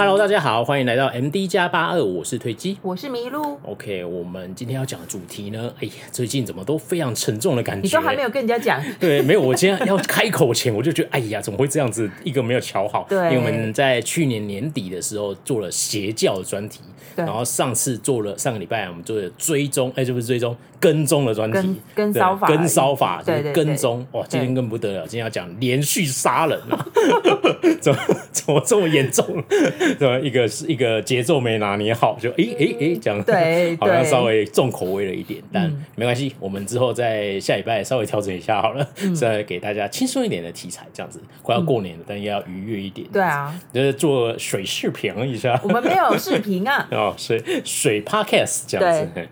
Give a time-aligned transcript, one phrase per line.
[0.00, 3.60] Hello，大家好，欢迎来到 MD 加八二，我是推机，我是麋鹿。
[3.64, 7.82] OK，我们今天要讲的主题呢，哎呀，最近怎么都非常沉重的感觉？
[7.82, 8.82] 你都还没有跟人家讲？
[8.98, 9.42] 对，没有。
[9.42, 12.10] 我今天要开口前，我就觉得，哎呀，怎么会这样子？
[12.24, 13.04] 一个没有瞧好。
[13.10, 16.80] 对，因为我们在去年年底的时候做了邪教的专题，
[17.14, 24.06] 然后上次做了上个礼拜我们做了追踪，哎，这不是追踪，跟踪的专题，跟骚法，跟骚法，对对，跟踪。
[24.12, 26.86] 哇，今天更不得了，今天要讲连续杀人啊，
[27.82, 28.00] 怎么
[28.32, 29.44] 怎么这么严重？
[29.98, 43.06] 怎么一个是一个节奏没拿捏好，就哎哎哎讲，对， 好像稍微重口味了一点，但没关系，我们之后在下礼拜稍微调整一下好了， 再给大家轻松一点的题材，这样子快要过年了，但也要愉悦一点。
[43.12, 49.28] 对啊，就是做水视频一下，我们没有视频啊，哦，水水 Podcast 这样子，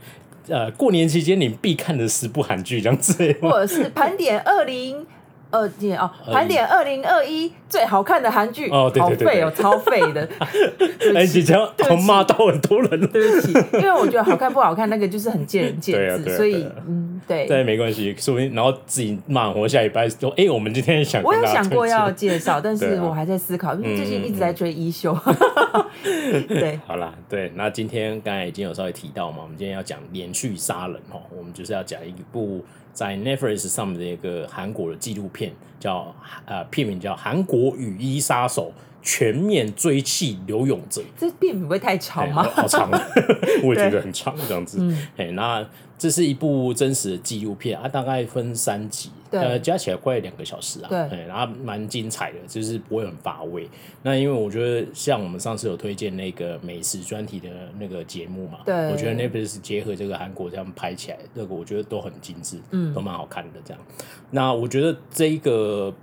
[0.48, 5.06] 呃，过年期间你必看的十部韩剧这样子，或者是盘点二零。
[5.51, 8.69] 二点哦，盘点二零二一最好看的韩剧。
[8.70, 10.29] 哦，对对对，好废哦，超废的。
[11.15, 25.16] 哎，你这样我骂到很多人了，对不起，因为我觉得好看不好看那个就是很见仁见智，所以嗯，对，对，没关系，说不定然后自己骂我下礼拜说，哎，我们今天想，我有想过要介绍，但是我还在思考，因为最近一直在追一休。
[26.49, 32.65] 对，好啦，对，那今天刚才已经有稍微提到嘛，我们今天要讲连续杀人哦，我们就是要讲一部。
[32.99, 36.13] 在 Netflix 上面的一个韩国的纪录片，叫
[36.46, 38.73] 呃片名叫《韩国雨衣杀手。
[39.02, 41.01] 全面追气刘永哲》。
[41.18, 42.43] 这片名不会太长吗？
[42.43, 42.91] 好长，
[43.63, 44.79] 我也觉得很长，这样子。
[45.16, 49.10] 哎、嗯，那这是一部真实的纪录片啊，大概分三集。
[49.30, 53.68] 呃，加起来快两个小时啊，对，然后蛮精彩的，就是不会很乏味。
[54.02, 63.83] 那因为我觉得，像我们上次有推荐那个美食专题的那个节目嘛，对，我觉得 Netflix 结合这个韩国这样拍起来，那个我觉得都很精致，嗯，都蛮好看的这样。
[64.31, 65.94] 那我觉得这一个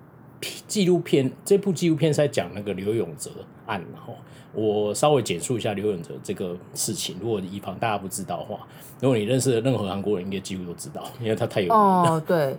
[0.67, 3.31] 纪录片，这部纪录片是在讲那个刘永哲
[3.65, 4.15] 案，然后
[4.53, 7.17] 我稍微简述一下刘永哲这个事情。
[7.21, 8.67] 如果以防大家不知道的话，
[8.99, 12.11] 如果你认识的任何韩国人，应该几乎都知道，因为他太有名了。
[12.11, 12.55] 哦，对。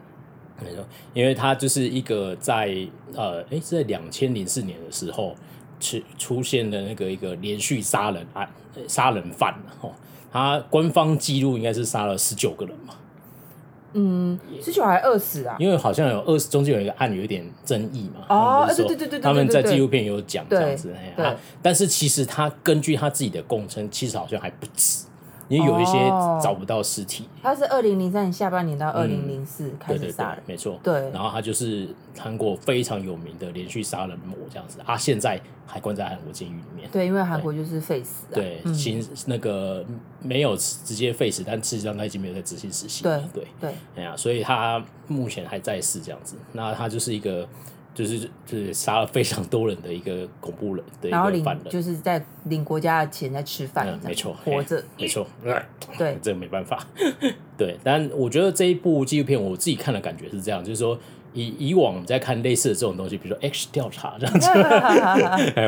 [0.59, 0.83] 没错，
[1.13, 2.75] 因为他就是一个在
[3.15, 5.37] 呃，哎，是在两千零四年的时候
[5.79, 8.49] 出出现的那个一个连续杀人案
[8.89, 9.93] 杀人犯哦，
[10.33, 12.95] 他官方记录应该是杀了十九个人嘛，
[13.95, 15.57] 嗯，十九还二十啊？
[15.59, 18.27] 因为好像有二十，中间有一个案有一点争议嘛。
[18.29, 25.05] 哦，对对对对，他们在纪录片有讲这样子，对，但是其实他根据他自己的供称，其实好像还不止。
[25.49, 26.09] 因为有一些
[26.43, 30.79] 找不到尸体，他是二零零三年下半年到二零零四开始杀人，没错。
[30.83, 36.91] 对，然后他就是韩国非常有名的连续杀人魔这样子，他现在还关在韩国监狱里面。
[36.91, 38.27] 对，因为韩国就是废死。
[38.33, 39.85] 对，刑那个
[40.21, 43.05] 没有直接废死，但事实际上他已经没有在执行死刑。
[43.05, 46.37] 对对对，哎呀，所以他目前还在世这样子。
[46.53, 47.47] 那他就是一个。
[47.97, 55.27] 就是就是杀了非常多人的一个恐怖人的一个犯人，然后领就是在领国家的钱在吃饭，嗯，没错，活着，没错，
[55.97, 56.87] 对， 这个没办法，
[57.57, 57.79] 对。
[57.83, 60.99] 但我觉得这一部纪录片，我自己看的感觉是这样，就是说
[61.33, 64.51] 以以往我们在看类似的这种东西，比如说 X 调查这样子，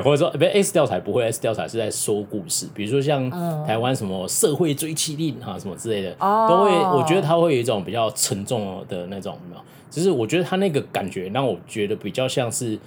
[0.05, 3.31] 或者说不 X 调查不会，X 调查是在说故事，比如说像
[3.67, 9.63] 台湾什么社会追缉令啊什么之类的，都会，我觉得它会有一种比较沉重的那种，有没有？
[9.91, 12.79] 只是我觉得他那个感觉让我觉得比较像是，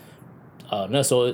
[0.70, 1.32] 呃，那时候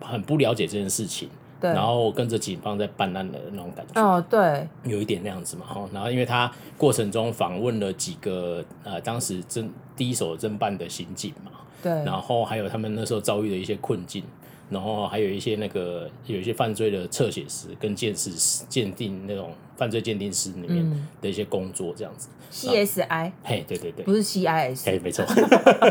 [0.00, 1.28] 很不了解这件事情，
[1.60, 14.22] 对，然后跟着警方在办案的那种感觉，哦，对，有一点那样子嘛，哈，然后因为他过程中访问了几个呃当时侦第一手侦办的刑警嘛，对，然后还有他们那时候遭遇的一些困境。
[14.70, 22.28] 然后还有一些那个有一些犯罪的侧写师跟鉴识师鉴定那种犯罪鉴定师里面的一些工作这样子。
[22.52, 25.24] CSI，嘿，对对对，不是 CIS，嘿，没错，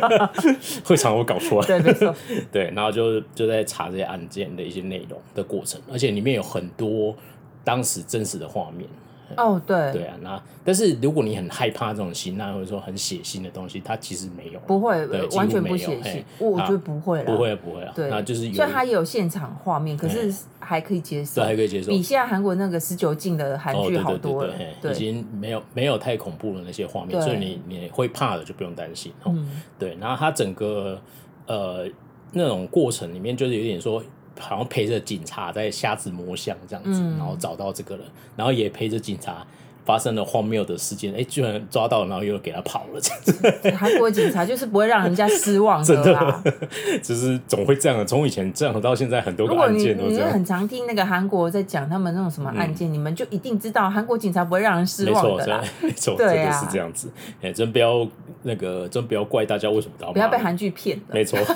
[0.83, 2.13] 会常我搞错，对，没错，
[2.51, 7.15] 对，然后就就在查这些案件的一些内容的过程，而且里面有很多
[7.63, 8.89] 当时真实的画面。
[9.37, 24.53] 哦，对，对啊，那但是如果你很害怕这种辛辣或者说很血腥的东西，它其实没有，不会，完全不血腥，我觉得不会，不会，不会啊，对，那就是虽然它也有现场画面，可是还可以接受，对，还可以接受，比现在韩国那个十九禁的韩剧好多了，
[24.83, 30.99] 已经没有没有太恐怖的那些画面，所以你你会怕的就不用担心，嗯，对，然后它整个
[31.47, 31.87] 呃
[32.33, 34.03] 那种过程里面就是有点说。
[34.39, 38.05] 好像陪着警察在瞎子摸象这样子，嗯、然后找到这个人，
[38.35, 39.45] 然后也陪着警察
[39.85, 43.71] 发生了荒谬的事件，哎，居然抓到了，然后又给他跑了这样子。
[43.71, 48.05] 韩国警察就是不会让人家失望 的啦，真的，就是总会这样的。
[48.05, 50.29] 从以前这样到现在，很多个案件都这样。
[50.29, 55.63] 你很常听那个韩国在讲他们那种什么案件，嗯、你们就一定知道韩国警察不会让人失望的啦。
[55.81, 57.09] 没错， 没错，对啊，真的是这样子。
[57.41, 58.07] 哎，真不要
[58.43, 60.99] 那个，真不要怪大家为什么不要被韩剧骗。
[61.11, 61.39] 没错。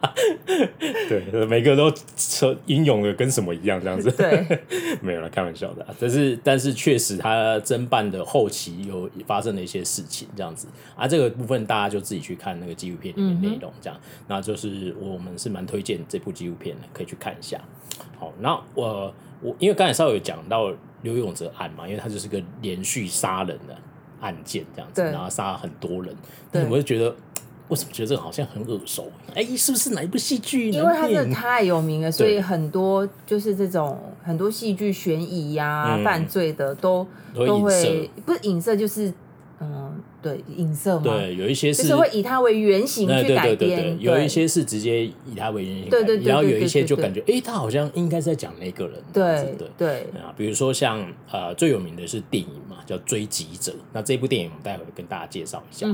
[1.08, 4.10] 对，每个都车英勇的跟什么一样这样子。
[4.16, 4.46] 对，
[5.02, 5.86] 没有了，开玩笑的。
[5.98, 13.98] 但是但是确实他侦办的后期有发生了一些事情这样子啊，这个部分大家就自己去看那个纪录片里面内容这样。
[14.02, 17.60] 嗯、那就是我们是蛮推荐这部纪录片的，可以去看一下。
[18.18, 20.72] 好，那我我因为刚才稍微有讲到
[21.02, 23.76] 刘永哲案嘛，因为他就是个连续杀人的
[24.20, 26.14] 案件这样子，然后杀了很多人，
[26.52, 27.14] 对，我就觉得。
[27.68, 29.10] 为什么觉得这个好像很耳熟？
[29.34, 30.70] 哎，是不是哪一部戏剧？
[30.70, 39.12] 因为它是太有名了，所以很多就是这种很多戏剧悬疑呀、啊、嗯、犯罪的都都会不是影射就是。
[39.98, 49.68] 嗯，对，影射嘛，对，有一些是就是会以它为原型去改编，有一些是直接以它为原型，对对对，然后有一些就感觉，哎，他好像应该是在讲那个人，对对。
[49.76, 50.00] 对。
[50.20, 55.86] 啊，比如说像呃最有名的是电影嘛，叫《追击者》，那这部电影我们待会跟大家介绍一下，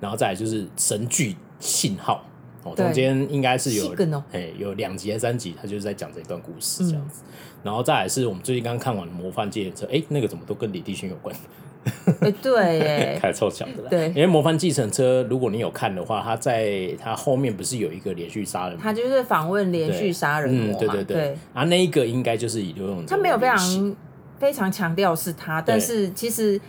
[0.00, 2.24] 然后再来就是神剧《信号》，
[2.68, 3.94] 哦，中间应该是有
[4.32, 7.22] 哎有两集还是三集，他就是在讲这一段故事这样子，
[7.62, 11.34] 然后再来是我们最近刚看完《模范计程车》，哎，那个怎么都跟李帝勋有关。
[12.20, 13.88] 哎，对，哎，开凑巧的啦。
[13.88, 18.76] 对，因为《模范计程车》，如果你有看的话，他在他后面不是有一个连续杀人？
[18.76, 20.78] 他就是访问连续杀人魔嘛。
[20.78, 21.36] 对对对。
[21.54, 23.16] 啊，那一个应该就是以刘永泽。
[23.16, 23.96] 他没有非常
[24.38, 26.60] 非常强调是他，但是其实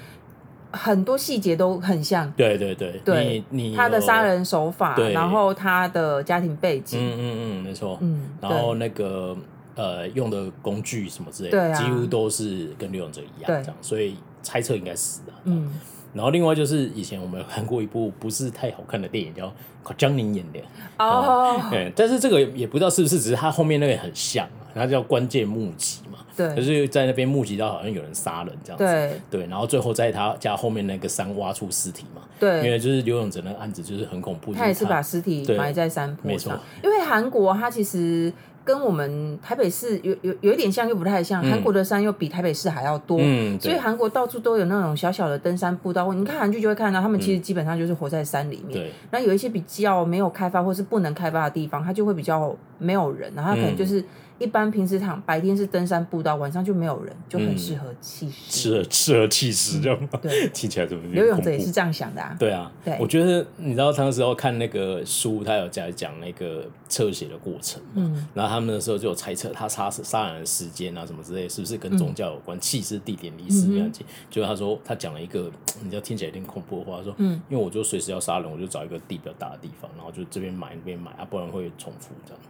[0.71, 2.31] 很多细节都很像。
[2.37, 3.01] 对对对。
[3.03, 7.97] 对，你他的杀人手法，然后他的家庭背景，嗯嗯嗯，没错。
[7.99, 8.29] 嗯。
[8.39, 9.35] 然后那个
[9.75, 14.15] 呃，用的工具什么之类的，几乎都是跟刘永哲一样这样，所以。
[14.41, 15.71] 猜测应该是的，嗯，
[16.13, 19.53] 然后另外就是以前我们有看过一部不是太好看的电影，叫
[19.97, 20.59] 江宁演的
[20.97, 28.85] 哦，对，但是这个也不知道是不是，只是他后面那个很像，它叫关键募集嘛，对，就是在那边募集到好像有人杀人这样子，
[29.29, 38.31] 对，对，然后最后在他家后面那个山挖出尸体嘛，对，因为就是刘永哲那个案子就是很恐怖，他也是把尸体埋在山坡上，因为韩国他其实。
[38.63, 41.43] 跟我们台北市有有有一点像，又不太像。
[41.43, 46.13] 韩国的山又比台北市还要多，嗯、所以韩国到处都有那种小小的登山步道。
[46.13, 48.91] 你看韩剧就会看到，他们其实基本上就是活在山里面。
[49.11, 54.03] 那、嗯、有一些比较没有开发或是不能开发的地方，它就会比较没有人，然后它可能就是。
[54.41, 58.51] 嗯一般平时躺白天是登山步道，晚上就没有人，就很适合弃尸。
[58.51, 61.03] 适合适合弃尸，这样对，听起来怎么？
[61.13, 62.35] 刘永泽也是这样想的啊。
[62.39, 72.59] 对啊，对，我觉得你知道，他那时候看那个书，他有在讲那个侧写的过程，嗯，然后他们那时候就有猜测他杀杀人的时间啊什么之类，是不是跟宗教有关？
[72.59, 74.01] 弃尸地点离死这样子。
[74.29, 75.51] 就他说他讲了一个
[75.83, 82.41] 你知道听起来有点恐怖的话，说嗯，因为我就随时要杀人，我就找一个地比较大的地方，然后就这边埋那边埋啊，不然会重复这样。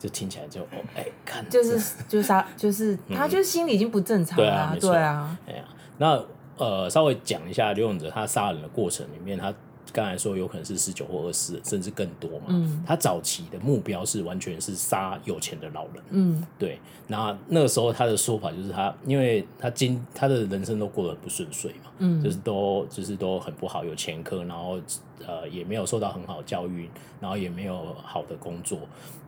[0.00, 5.64] 就听起来就哦，哎，看，就是就是他就是 他就是心理已经不正常了，对啊，哎呀，
[5.98, 6.20] 那
[6.56, 9.52] 呃，稍微讲一下刘永哲他杀人的过程里面，他
[9.92, 12.46] 刚才说有可能是十九或二十，甚至更多嘛。
[12.48, 16.02] 嗯，他早期的目标是完全是杀有钱的老人。
[16.10, 16.78] 嗯，对。
[17.06, 24.78] 那那个时候他的说法就是他，因为他今他的人生都过得不顺遂嘛，嗯，就是都就是都很不好，有前科，然后。
[25.26, 26.88] 呃，也没有受到很好的教育，
[27.20, 28.78] 然后也没有好的工作，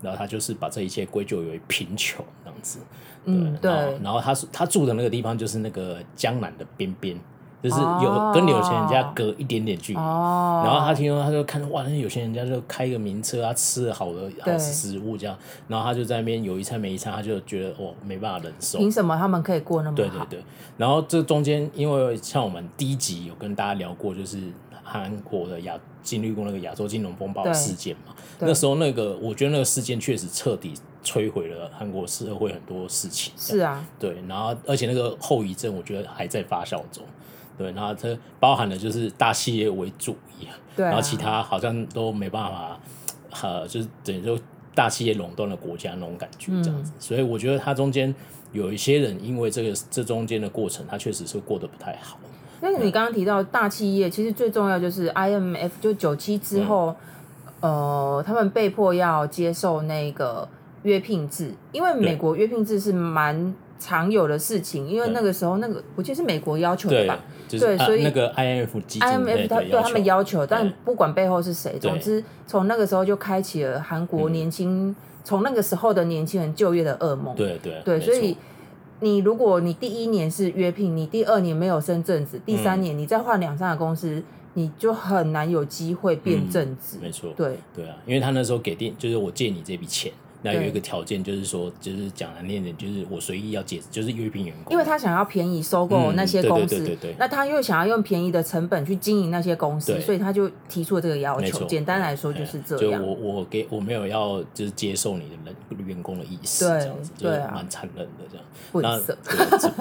[0.00, 2.78] 然后他就是把这一切归咎于贫穷这样子。
[3.26, 3.70] 嗯，对。
[4.02, 7.20] 然后他他住的那个地方就是那个江南的边边，
[7.62, 9.98] 就是有跟有钱人家隔一点点距离。
[9.98, 10.62] 哦。
[10.64, 15.36] 然后他听说，他就看哇，那有钱人家就开个名车啊，吃了好的好食物这样，
[15.68, 18.78] 然后他就在那边有一餐没一餐，他就觉得哦，没办法忍受。
[18.78, 19.96] 凭什么他们可以过那么好？
[19.96, 20.44] 对对对。
[20.76, 24.38] 然后这中间，因为像我们第一集有跟大家聊过，就是。
[24.84, 33.32] 韩国的亚经历过那个亚洲金融风暴事件嘛，那时候那个我觉得那个事件确实彻底摧毁了韩国社会很多事情。
[33.38, 37.02] 是啊，对，然后而且那个后遗症我觉得还在发酵中。
[37.62, 38.08] 对，然后它
[38.40, 42.80] 包含的就是大企业为主一样，对、啊，然后其他好像都没办法，
[43.42, 44.38] 呃，就是等于说
[44.74, 46.92] 大企业垄断了国家那种感觉这样子。
[46.94, 48.14] 嗯、所以我觉得它中间
[48.52, 52.18] 有一些人因为这个这中间的过程，他确实是过得不太好。
[52.60, 56.94] 但是你刚刚提到大企业，其实最重要就是 IMF，就九七之后，
[57.60, 60.48] 嗯、呃，他们被迫要接受那个
[60.84, 63.52] 约聘制，因为美国约聘制是蛮
[63.82, 78.36] 常有的事情，因为那个时候那个我记得是美国要求的吧，对，就是、所以、啊、那个 IMF，IMF 他对他们要求，但不管背后是谁，总之从那个时候就开启了韩国年轻，从、嗯、那个时候的年轻人就业的噩梦，对对对，所以。
[79.04, 84.22] 你如果你第一年是约聘，你第二年没有升正职，第三年你再换两三个公司，
[84.54, 86.98] 你就很难有机会变正职。
[87.02, 87.56] 没错，对。
[87.74, 90.12] 对啊，因为他那时候给定，就是我借你这笔钱，
[90.42, 101.64] 那有一个条件就是说，就是讲难听点，就是我随意要解，就是约聘员工，因为他想要便宜收购那些公司，嗯、对，对，对，那他又想要用便宜的成本去经营那些公司，所以他就提出了这个要求。
[101.66, 103.00] 简单来说就是这样。
[103.00, 108.44] 就我我给我没有要就是接受你的人员工的意思，这样子，对蛮残忍的这样。
[108.72, 109.16] 混色，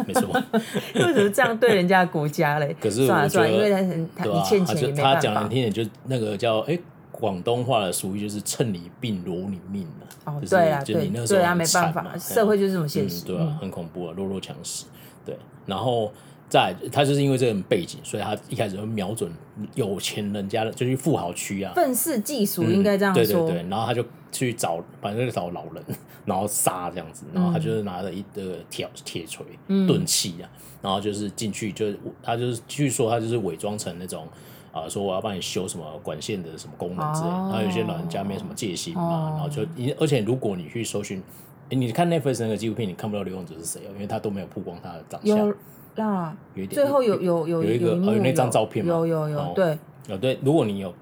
[0.05, 0.29] 没错。
[0.95, 2.75] 为什么这样对人家国家嘞？
[2.79, 3.69] 可是算了算了，因为
[4.15, 5.13] 他他一欠钱也没办法。
[5.15, 6.77] 他讲难听点，就那个叫哎。
[7.21, 10.07] 欸广东话的俗语就是趁你病罗你命了。
[10.25, 14.85] 哦，对啊，对，对啊，没办法，社会就是这么现实，对啊，很恐怖啊，弱肉强食，
[15.23, 15.37] 对。
[15.67, 16.11] 然后
[16.49, 19.31] 在他就是因为这种背景，所以他一开始就瞄准
[19.75, 23.23] 有钱人家的，就是富豪区啊，愤世嫉俗应该这样说。
[23.23, 25.83] 对对对，然后他就去找，反正就找老人，
[26.25, 29.45] 然后杀这样子，然后他就是拿着一个铁铁锤
[29.87, 30.49] 钝器啊，
[30.81, 31.85] 然后就是进去，就
[32.23, 34.27] 他就是据说他就是伪装成那种。
[34.71, 39.61] 啊，说我要帮你修什么管线的什么功能之类，然后有些老人家没什么戒心嘛，然后就，
[39.99, 41.21] 而且如果你去搜寻，
[41.69, 45.37] 你看 Netflix 那个纪录片，你看不到刘永哲是谁哦，因为他都没有曝光他的长相。
[45.37, 45.53] 有。
[45.95, 46.33] 啦，
[46.69, 50.93] 最后有有有有一个有那张照片有有有对，有对，如果你有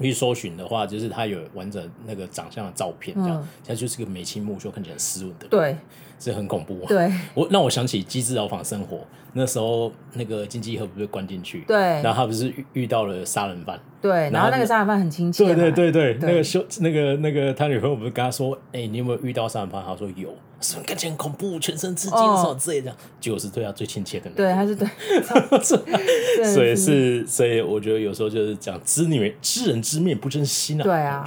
[0.00, 5.76] 去搜寻的话，就是他有完整那个长相的照片，这样，他就是个眉清目秀，看起来很斯文的，对，
[6.22, 6.84] 是很恐怖。
[6.86, 8.96] 对， 我让我想起《机智牢房生活》。
[9.34, 19.82] 那时候那个金基赫不是关进去，对，然后他不是遇遇到了杀人犯，对，然后那个杀人犯很亲切，对对对对，那个修那个那个他女朋友不是跟他说，哎，你有没有遇到杀人犯？
[19.82, 20.28] 他说有，
[20.60, 31.24] 是不是感觉很恐怖，全身刺激什么之类的，结果是对他最亲切的，对，他是对， 所以是所以我觉得有时候就是讲知女知人知面不知心啊，对啊，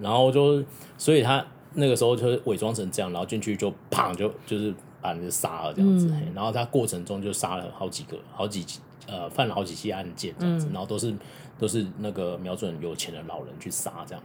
[0.00, 0.64] 然后就
[0.96, 1.44] 所以他
[1.76, 4.74] 那个时候就是伪装成这样，然后进去就砰就就是。
[4.98, 11.14] 把人杀了这样子，嗯、然后他过程中就杀了好几个、好几起呃，犯了好几起案件这样子，嗯、然后都是
[11.60, 14.22] 都是那个瞄准有钱的老人去杀这样，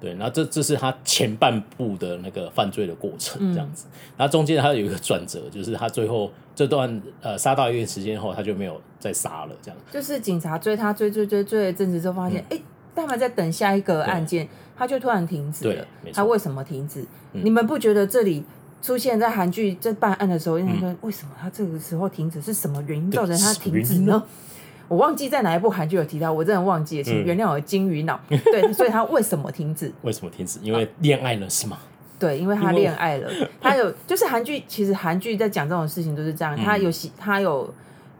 [0.00, 12.62] 对，然后这这是他前半部的那个犯罪的过程这样子，那、嗯、中间他有一个转折，就是他最后这段呃杀到一段时间后，他就没有再杀了这样，就是警察追他追追追追了一阵子之后发现，哎、嗯，
[12.94, 17.02] 他们在等下一个案件，他就突然停止了，他为什么停止？
[17.32, 18.44] 嗯、你们不觉得这里？
[18.82, 22.42] 出现在韩剧在办案的时候，应该说为什么他这个时候停止？
[22.42, 24.20] 是什么原因造成他停止呢？
[24.88, 28.20] 我忘记在哪一部韩剧有提到，我真的忘记了，请原谅我的金鱼脑。
[28.28, 29.92] 对，所以他为什么停止？
[30.02, 30.58] 为什么停止？
[30.64, 31.78] 因为恋爱了是吗？
[32.18, 33.30] 对，因为他恋爱了。
[33.62, 36.56] 他有就是韩剧，其实韩剧在讲这种事情都是这样。
[36.56, 37.72] 他有喜，他有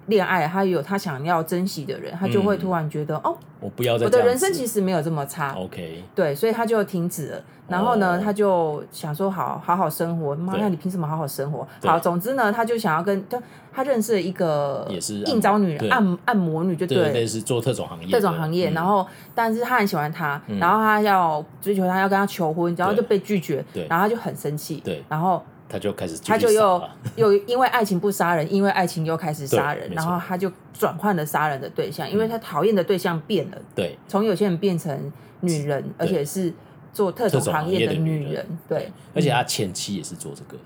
[0.07, 4.05] 恋爱，他有他想要珍惜的人，他就会突然觉得哦，我不要再。
[4.05, 5.53] 我的人生其实没有这么差。
[5.53, 7.43] OK，对，所以他就停止了。
[7.69, 10.35] 然后呢，他就想说好好好生活。
[10.35, 11.67] 妈呀，你凭什么好好生活？
[11.85, 13.41] 好，总之呢，他就想要跟他
[13.73, 18.71] 他认识了一个也是应招女人，按按摩女，就对，类似做特种行业，特种行业。
[18.73, 36.53] 然后，但是他很喜欢他，然后他要追求他，要跟他求婚，然后就被拒绝，然后他就很生气，对，然后他就开始，他就又又因为爱情不杀人，因为爱情又开始杀人，然后他就转换了杀人的对象，因为他讨厌的对象变了，对，从有些人变成女人，而且是。
[36.95, 40.63] 做特种行业的女人，对，而且他前妻也是做这个的，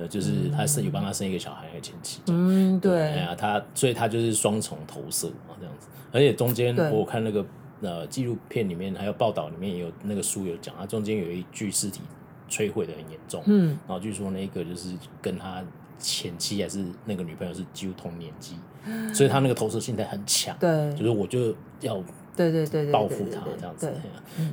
[0.00, 7.42] 呃，就是他生有帮他生一个小孩的前妻，嗯，对，哎呀，他所以他就是双重投射嘛，这样子，而且中间我看那个
[7.80, 12.02] 呃纪录片里面还有报道里面也有那个书有讲，他中间有一具尸体
[12.50, 15.62] 摧毁的很严重，嗯，然后据说那个就是跟他
[15.98, 18.56] 前妻还是那个女朋友是几乎同年纪，
[19.14, 22.02] 所以他那个投射性态很强，对，就是我就要。
[22.36, 23.92] 对对对对，报复他这样子，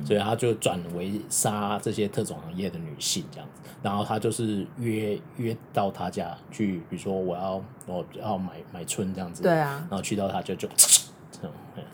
[0.04, 10.68] 所以他就转为杀这些特种行业的女性这样子，然后他就是约约到他家去，比如说我要我要买买春这样子，对啊，然后去到他家就，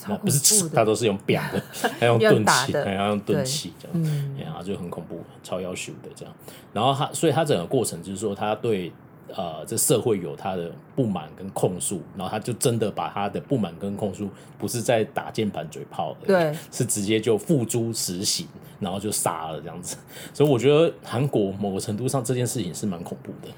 [0.08, 1.62] 那不是他都是用扁的，
[2.00, 6.34] 还用钝器，还要用钝器这样，然后就很恐怖，超要求的这样，
[6.72, 8.92] 然后他所以他整个过程就是说他对。
[9.36, 18.46] 呃，这社会有他的不满跟控诉，然后他就真的把他的不满跟控诉，不是在打键盘嘴炮，对，是直接就付诸实行，
[18.78, 19.96] 然后就杀了这样子。
[20.32, 23.48] 所以我觉得韩国某个程度上这件事情是蛮恐怖的。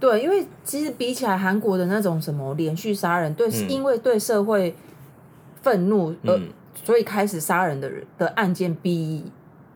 [0.00, 4.74] 对，因为其实比起来韩国的那种什么连续杀人，对，是因为对社会
[5.66, 6.40] 愤怒而
[6.84, 9.24] 所以开始杀人的人的案件比。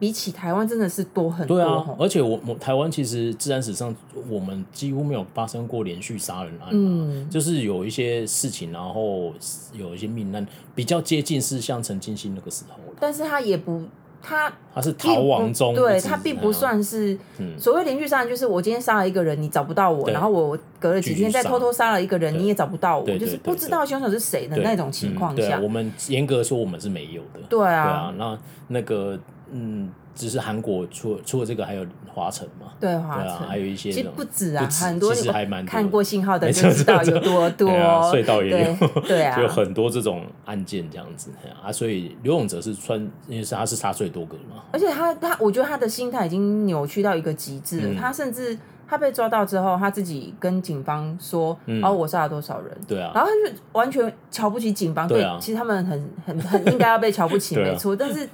[0.00, 1.59] 比起台湾真的是多很多。
[1.59, 3.94] 对啊，而且我我台湾其实自然史上
[4.30, 9.30] 我们几乎没有发生过连续杀人案，嗯，就是有一些事情，然后
[9.75, 13.82] 有一些命案比较接近是像陈金星那个时候，但是他也不
[14.22, 17.18] 他他是逃亡中，对他并不算是
[17.58, 29.18] 所谓连续杀人，就是我今天杀了一个人，你找不到我，然后我隔了几天再偷偷杀了一个人，你也找不到我，就是不知道凶手是谁的那种情况下，我们严格说我们是没有的，对啊，对啊，那那个。
[29.52, 32.66] 嗯，只是韩国除了除了这个，还有华城嘛？
[32.78, 37.70] 对，华城、啊、还有一些其实不止啊，止很多其实还蛮多看过信号的就知道有多多，
[38.12, 41.30] 隧道也有，对，对啊， 就很多这种案件这样子
[41.64, 48.58] 啊，所以刘永哲是穿，因为是他是杀最多个嘛，而且他他，我觉得他的心态已经扭曲到一个极致了，嗯、他甚至。
[48.90, 55.06] 他被抓到之后，他自己跟警方说：“嗯、哦，我杀了多少人？”对啊，然后他就完全瞧不起警方。
[55.06, 57.94] 对，啊、对，其实他们很很很应该要被瞧不起， 没错。
[57.94, 58.28] 但是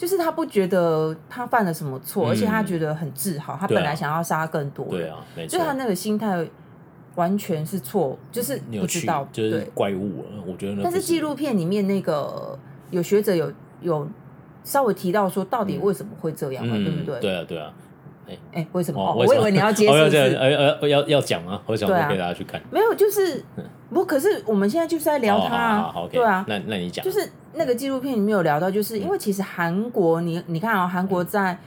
[0.00, 3.54] 就是他不觉得他犯了什么错，嗯、而且他觉得很自豪。
[3.60, 5.58] 他本来想要杀更多人，对啊，没错。
[5.58, 6.42] 就他那个心态
[7.16, 10.24] 完全是错，就是不知道，就是怪物。
[10.46, 10.82] 我觉得。
[10.82, 13.52] 但是纪录片里面那个有学者有
[13.82, 14.08] 有
[14.64, 17.20] 稍微提到说，到底为什么会这样对不对？
[17.20, 17.70] 对啊，对啊。
[18.52, 19.14] 哎，为什么？
[19.14, 20.32] 我以为你要接是不是？
[20.32, 21.60] 要要要讲吗？
[21.66, 22.58] 我想给大家去看。
[22.70, 23.44] 没有，就是
[23.90, 24.06] 不。
[24.06, 25.94] 可是我们现在就是在聊他啊。
[26.10, 27.04] 对啊，那那你讲。
[27.04, 31.58] 就是那个纪录片里面有聊到，就是因为其实韩国，你你看啊，韩国在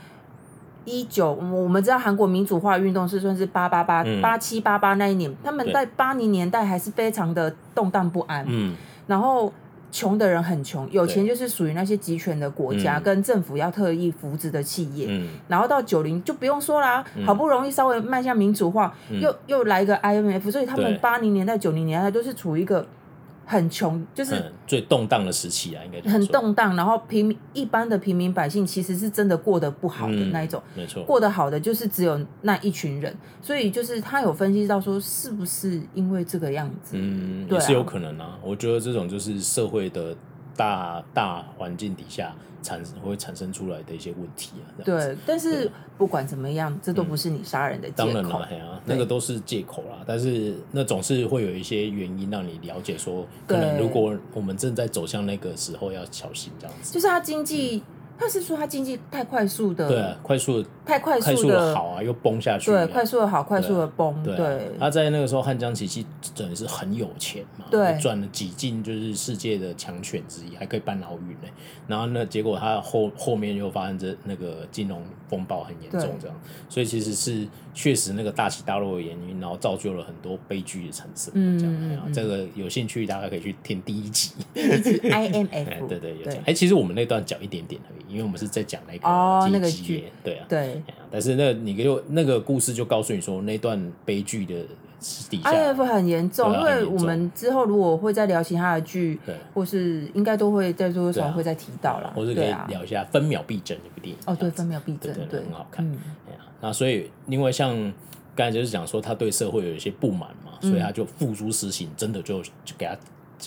[0.86, 8.46] 一九，我们知道韩国民主化运动是算是八八八八七八八那一年，他们在八零年代还是非常的动荡不安。
[8.48, 8.76] 嗯，
[9.08, 9.52] 然后。
[9.96, 15.06] 穷的人很穷，有钱就是属于那些集权的国家跟政府要特意扶植的企业。
[15.08, 22.84] 嗯、然后到九零就不用说啦，嗯、好不容易稍微迈向民主化，嗯、又又来一个 IMF，所以他们八零年代、九零年代都是处于一个。
[23.54, 26.76] 很穷，就是最动荡的时期啊，应该很动荡。
[26.76, 31.04] 然后平民一般的平民百姓其实是真的过得不好的那一种，没错。
[31.04, 36.98] 过得好的就是只有那一群人，所以就是他有分析到说，是不是因为这个样子？
[36.98, 38.40] 嗯，也是有可能啊。
[38.44, 40.16] 我觉得这种就是社会的
[40.58, 42.34] 大大环境底下。
[42.64, 48.06] 产会产生出来的一些问题啊，对，但是不管怎么样，这都不是你杀人的借口。
[48.06, 50.00] 当然了，啊，那个都是借口啦。
[50.08, 56.94] 但是那总是会有一些原因让你了解说，可能如果我们正在走向那个时候，要小心这样子。
[56.94, 57.84] 就是他经济。
[58.18, 64.72] 他是说他经济太快速的，对啊，快速的太快速的好啊，又崩下去，对，快速的好，快速的崩，对。
[64.80, 71.54] 他在那个时候汉江奇迹真的是很有钱嘛，对，赚了几进就是世界的强权之一，还可以办奥运呢。
[71.88, 81.32] 然后呢，结果他后后面又发生这那个金融风暴很严重，这样，所以其实是确实那个大起大落的原因，然后造就了很多悲剧的产生。
[81.36, 86.42] 嗯，这样，这个有兴趣大家可以去听第一集，第一集 IMF， 对对有讲。
[86.46, 88.13] 哎，其实我们那段讲一点点而已。
[88.14, 90.82] 因为我们是在讲那个哦，那个剧，对啊，对。
[91.12, 94.56] 但是那你就那个故事就告诉你说，那段悲剧的
[95.30, 96.54] 底下很严重。
[96.54, 102.14] 因为我们之后如果会再聊其他的剧，对，或是应该都会在多多少少会再提到啦。
[102.16, 104.18] 或是可以聊一下《分秒必争》这部电影。
[104.26, 105.86] 哦，对，《分秒必争》对，很好看。
[106.62, 107.76] 那所以，因为像
[108.36, 112.96] 刚才就是讲说，他对社会有一些不满嘛，所以他就付诸实行，真的就就给他。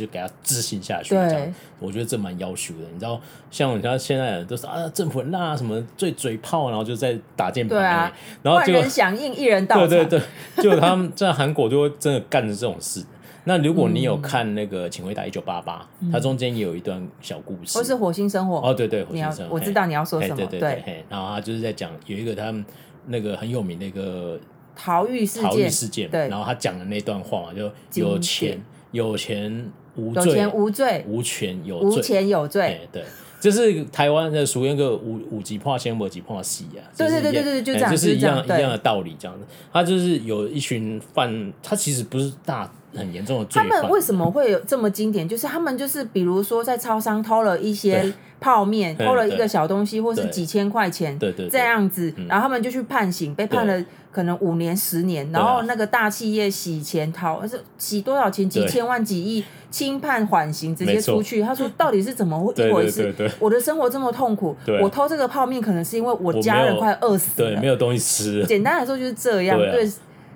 [0.04, 1.54] 就给他执行下去，这样。
[1.78, 2.80] 我觉得这蛮要求的。
[2.92, 9.88] 你知道，像你看现在人都是啊，政府很辣，什么最嘴炮，然后就在打键盘，然后就万人响应，一人到场。
[9.88, 10.20] 对对
[10.56, 13.04] 对，就他们在韩国就会真的干着这种事。
[13.44, 18.56] 那如果你有看那个《请回答一九八八》，它中间也有一段小故事，或是火星生活。
[18.56, 22.64] 哦，对对，火星生活，我知道你要说什么，对对，然后他就是在讲有一个他们
[23.06, 24.36] 那个很有名的一个
[24.74, 27.70] 逃狱事件，逃狱事件，对，然后他讲的那段话嘛，就
[28.02, 28.60] 有钱。
[28.90, 29.70] 有钱。
[29.96, 32.80] 有钱无罪，无权有罪，无钱有罪。
[32.92, 33.04] 对，
[33.40, 36.80] 就是台湾的属于那个五五级破先，五级破死啊。
[36.96, 39.44] 对对对对对，就这样，就是一样一样的道理，这样子。
[39.72, 43.62] 他就是有一群犯，他其实不是大很严重的罪。
[43.62, 45.28] 他们为什么会有这么经典？
[45.28, 53.84] 就是他们就是比如说在超商偷了一些泡面， 偷了一个小东西，或是几千块钱，对对，这样子，然后他们就去判刑，被判了。
[54.16, 58.48] 可能五年十年，然后那个大企业洗钱逃，是洗多少钱？
[58.48, 61.42] 几千万几亿，轻判缓刑，直接出去。
[61.42, 63.14] 他说：“到底是怎么一回事？
[63.38, 68.46] 我的生活这么痛苦，我偷这个泡面，可能是因为我家人快饿死了，对，没有东西吃。
[68.46, 69.86] 简单来说就是这样，对。”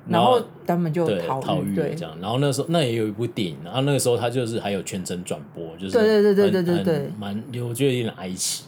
[0.08, 7.36] 然后他们就逃逃狱这样，然后那时候那也有一部电影，然后那个时候他就是还有全程转播，就是对对对对对对对，蛮
[7.68, 8.64] 我觉得有点哀戚。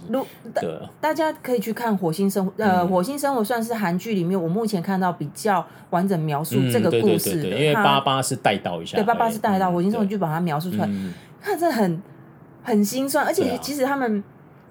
[0.55, 10.89] 对，大家可以去看《火星生活》呃，《火星生活》算是韩剧里面我目前看到比较完整描述这个故事的，因为八八是带到一下，对，八八是带到《火星生活》就把它描述出来，
[11.41, 12.03] 看这很
[12.63, 14.23] 很心酸，而且其实他们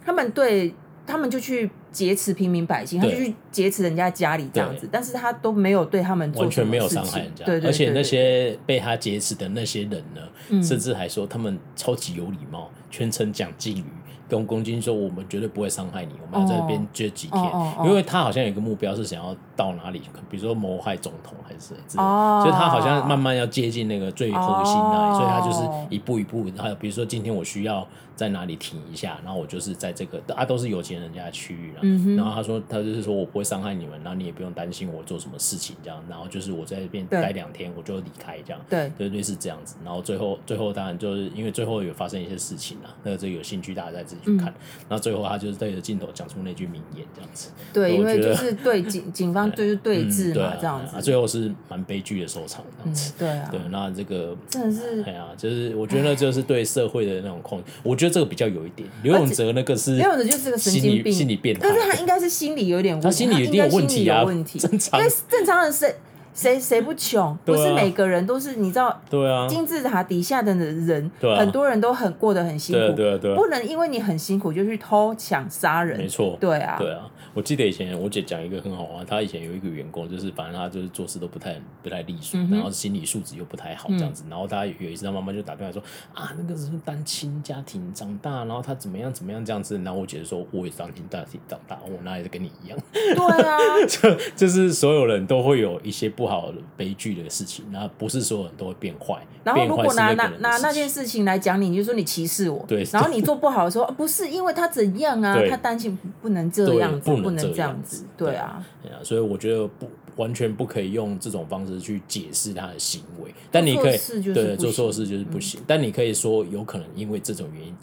[0.06, 0.74] 他们对。
[1.04, 13.84] 他们就去劫持平民百姓，他就去劫持人家家里这样子，但是他都没有对他们完全没有伤害人家，对对，而且那些被他劫持的那些人呢，甚至还说他们超级有礼貌，全程讲敬语，
[14.30, 17.52] 跟公斤说，我们绝对不会伤害你，我们要在这边住几天，
[17.84, 27.86] 因为他好像有一个目标是想要到哪里，比如说谋害总统还是之类的，所以他好像慢慢要接近那个最核心那里，所以他就是一步一步，还有比如说今天我需要。
[28.22, 32.16] 在哪里停一下，然后我就是在这个啊，都是有钱人家的区域了。
[32.16, 36.00] 然后他说，他就是说我不会伤害你们，然后你也不用担心我做什么事情这样。
[36.08, 38.62] 然后就是我在这边待两天，我就离开这样。
[38.70, 39.76] 对，对，类似这样子。
[39.84, 44.46] 然后最后，最后当然就是因为最后有发生一些事情了，那个这个有兴趣大家再自己去看。
[44.88, 47.50] 然后、嗯、最后他就是对着镜头讲出那句名言这样子。
[47.74, 50.96] 对，因为就是对警 警方就是对峙嘛，这样子。
[50.96, 53.14] 啊，最后是蛮悲剧的收场这样子。
[53.18, 53.50] 对啊。
[53.52, 58.88] 对，那这个真的是，哎呀，就是我觉得就是对社会的那种控，我觉得这个比较有一点。
[59.04, 61.62] 刘永泽那个是，刘永泽就是个神经病，心理变态。
[61.64, 64.24] 但是他应该是心理有点问题，他心理一定有问题啊，
[64.60, 65.00] 正常。
[65.00, 65.96] 因为正常人谁
[66.34, 67.38] 谁谁不穷？
[67.44, 69.02] 不是每个人都是你知道？
[69.10, 69.48] 对啊。
[69.48, 77.10] 金字塔底下的人，很多人都很过得很辛苦，对对，不能因为你很辛苦就去偷抢杀人，没错，对啊，对啊。
[77.34, 85.82] 我记得以前我姐讲一个很好玩，她以前有一个员工，就是反正他就是做事都不太不太利索，然后心理素质又不太好这样子，然后她有一次她妈妈就打电话说
[86.14, 92.78] 啊，那个是单亲家庭长大，然后他怎么样怎么样这样子，然后我姐就说我也单亲家庭长大，我哪里跟你一样？
[92.92, 99.16] 对啊，就就是所有人都会有一些不好的悲剧的事情，然后不是所有人都会变坏。
[99.44, 107.21] 然后如果拿拿拿那件事情来讲你，你就说你歧视我，对，然后你做不好的时候，不是因为他怎样啊，他单亲不能这样子。
[107.22, 113.98] 不能这样子，对啊，对啊，所以我觉得不完全不可以用这种方式去解释他的行为，但你可以
[114.34, 117.74] 对做错事就是不行，但你可以说有可能因为这种原因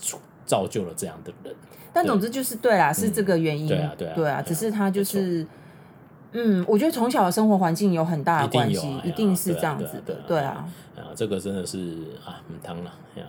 [0.44, 1.54] 造就了这样的人，
[1.92, 5.46] 但总之就是对啦，是这个原因，对啊，对啊，对啊，只是他就是，
[6.32, 11.78] 嗯，我觉得从小的生活环境有很大的关系，一定是这样子的，对啊，啊，这个真的是
[12.24, 13.24] 啊，很汤了呀。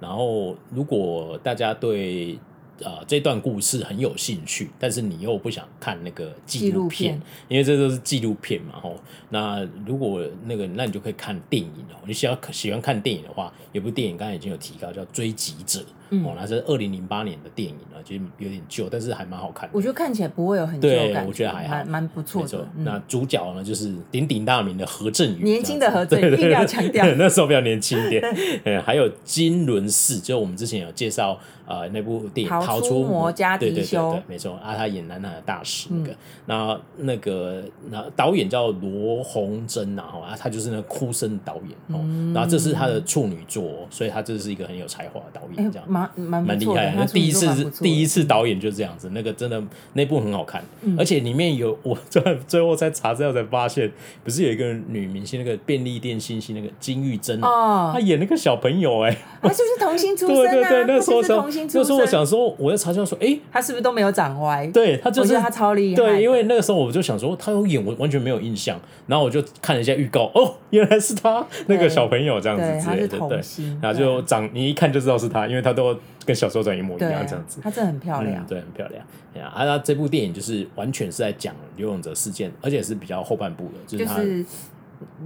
[0.00, 2.38] 然后如果大家对。
[2.82, 8.96] 呃，这段故事很有兴趣，但是你又不想看那个纪录片，片因为这都是纪录片嘛，吼。
[9.30, 11.96] 那如果那个，那你就可以看电影哦。
[12.06, 15.80] 你喜欢喜欢看电影的话，有部电影刚才已经有提到，叫《追击者》。
[16.24, 19.70] 哦，那是二零零八年的电影了，其实有点旧，但是还蛮好看的。
[19.72, 22.68] 我觉得看起来不会有很旧感，我觉得还好，蛮不错的。
[22.84, 28.22] 那主角呢，就是鼎鼎大名的何振宇，年轻的何振宇，一定要强调，那时候比较年轻一点。
[28.64, 36.14] 嗯，还有金轮寺，就我们之前有介绍呃那部电影《逃出魔家迪修》，对对对，没错啊，他演南海的大使那个。
[36.46, 42.04] 那那个那导演叫罗红珍呐，啊，他就是那个哭声导演哦。
[42.34, 45.88] 然后这是他的处女作，所以他这是一个很有才华的导演，这样。
[45.88, 49.62] 蛮蛮厉害的，那第一次第一次导演就这样子，那个真的
[49.94, 50.62] 那部很好看，
[50.98, 53.90] 而且里面有我最最后在查资料才发现，
[54.22, 60.50] 不是有一个女明星，那个便利店星星那个金玉珍哦，她演那个小朋友哎，她是不是童星出 身啊？
[60.52, 64.66] 对对对，那时候童星出身，那时候我想说我在查资料说，哎，他是不是都没有长歪？
[64.68, 73.40] 对，他就是他超厉害，对，因为那个时候我就想说他有演，我完全没有印象，然后我就看了一下预告，哦，原来是他那个小朋友这样子之类的，对，
[73.80, 79.04] 然后就长你一看就知道是他，因为他都跟小时候长一模一样这样子，她真的很漂亮，对，很漂亮。
[79.44, 84.44] 啊，那这部电影就是完全是在讲刘永泽事件，而且是比较后半部的，就是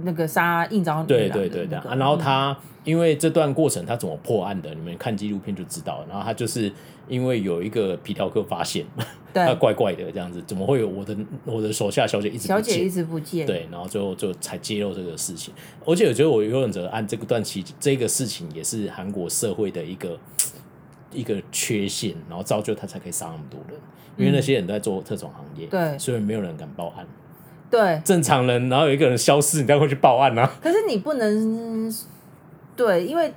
[0.03, 1.95] 那个杀应召女，对对对对啊。
[1.95, 6.03] 然后他因为这段过程他怎么破案的，你们看纪录片就知道。
[6.09, 6.71] 然后他就是
[7.07, 8.85] 因为有一个皮条客发现，
[9.33, 13.45] 他怪怪的这样子，怎么会有我的我的手下小姐一直小姐一直不见？
[13.45, 15.53] 对，然后最后就才揭露这个事情。
[15.85, 20.17] 而且我觉得我刘永泽案这个段期这个事情也是韩国社会的一个。
[21.11, 23.75] 一个缺陷，然后造就他才可以杀那么多人，
[24.15, 27.03] 因为那些人都在做特种行业，对，所以没有人敢报案。
[27.69, 30.51] 对，正常人，然后有一个人消失，你才会去报案啊。
[30.61, 31.93] 可是你不能，
[32.75, 33.33] 对，因为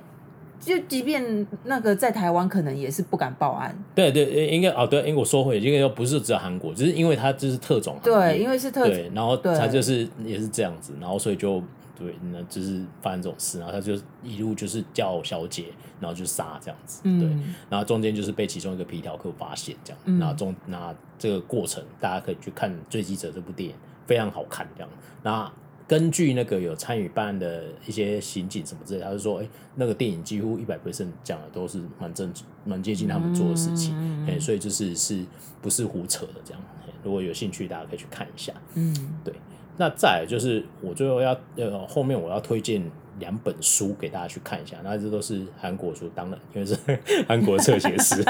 [0.59, 3.77] 就即便那个在台湾，可能也是不敢报案。
[3.93, 11.61] 对对，应该哦，对，因为我说回，应该又不是只有韩国，只是因为他就是特种行业，对，因为是特对，然后他就是也是这样子，然后所以就。
[11.95, 13.93] 对，那就是发生这种事，然后他就
[14.23, 15.65] 一路就是叫小姐，
[16.01, 17.29] 然后就杀这样子，嗯、对，
[17.69, 24.89] 然后中间就是被其中一个皮条客发现这样，嗯、然后中那这个过程大家可以去看《追击者》这部电影，非常好看这样。
[25.23, 25.51] 那
[25.85, 32.33] 根据那个有参与办案的一些刑警什么之类，他就说，哎，那个电影几乎一百 percent 讲的都是蛮正
[32.65, 33.93] 蛮接近他们做的事情，
[34.25, 35.23] 哎、嗯，所以就是是
[35.61, 36.61] 不是胡扯的这样。
[37.03, 39.33] 如果有兴趣，大家可以去看一下，嗯，对。
[39.75, 42.81] 那再来就是我最后要呃后面我要推荐
[43.19, 46.77] 两本书给大家去看一下，那这都是韩国书，当然因为是
[47.27, 48.23] 韩国侧写师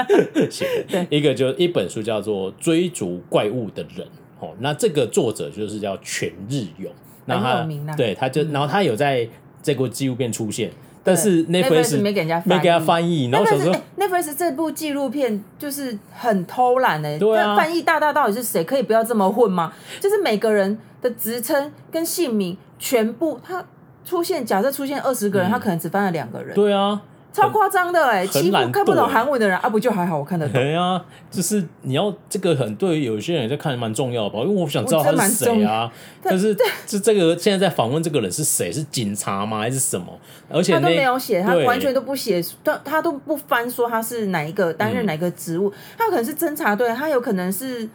[0.50, 1.06] 写的。
[1.08, 4.06] 一个就一本书叫做《追逐怪物的人》
[4.40, 6.92] 哦，那这个作者就是叫全日勇，
[7.26, 7.66] 那他
[7.96, 9.28] 对他就然后他有在
[9.62, 10.70] 这部纪录片出现，
[11.02, 18.62] 但是 Netflix 没给人家没给他翻译，然后想说 Netflix 这部纪录片就是很偷懒哎、欸，对啊，翻译大大到底是谁？
[18.64, 19.72] 可以不要这么混吗？
[20.00, 23.64] 就是每个人的职称跟姓名全部他
[24.04, 27.00] 出现，假设出现二十个人，嗯、他可能只翻了两个人，对啊。
[27.34, 30.16] 超夸张的哎、欸，几乎看不懂韩文的人啊，不就还好？
[30.16, 30.52] 我看得懂。
[30.54, 35.92] 对啊，就是你要这个很对有些人在看蛮重要的吧，因为我想知道他是谁啊。
[36.22, 38.70] 但是是这个现在在访问这个人是谁？
[38.70, 39.58] 是警察吗？
[39.58, 40.06] 还是什么？
[40.48, 47.88] 而且他都没有写，他完全都不写，他他都不翻说他是哪一个担任哪个职务，嗯、他有可能是侦查队，他有可能是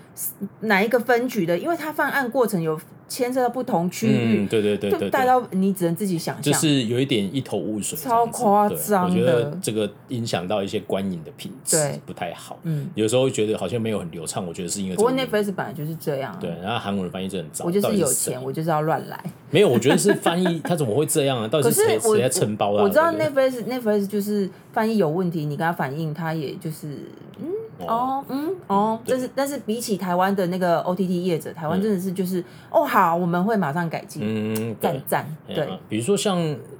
[0.59, 2.77] 哪一个分局的，因为他犯案过程有。
[3.09, 9.09] 牵涉到不同区域，嗯，对对对对，就带到你只能自己想象，就是有一点一头雾水，超夸张的。
[9.09, 12.59] 我觉得这个影响到一些观影的品质，不太好。
[12.63, 14.95] 嗯，有时候会觉得好像没有很流畅，我觉得是因为。
[14.95, 16.37] 不过 Netflix 本来就是这样。
[16.39, 17.65] 对，然后韩国人翻译就很糟。
[17.65, 19.19] 我就是有钱，我就是要乱来。
[19.49, 21.47] 没有，我觉得是翻译，他怎么会这样啊？
[21.47, 22.83] 到底是谁谁在承包啊？
[22.83, 26.87] 我知道 Netflix Netflix 就是翻译有问题，你跟他反映，他也就是
[27.39, 27.47] 嗯。
[27.87, 35.67] 哦，嗯，哦，但是但是比起台湾的那个 OTT 业者，台湾真的是就是哦，好，我们会马上改进，嗯，赞赞，对。
[35.87, 36.37] 比如说像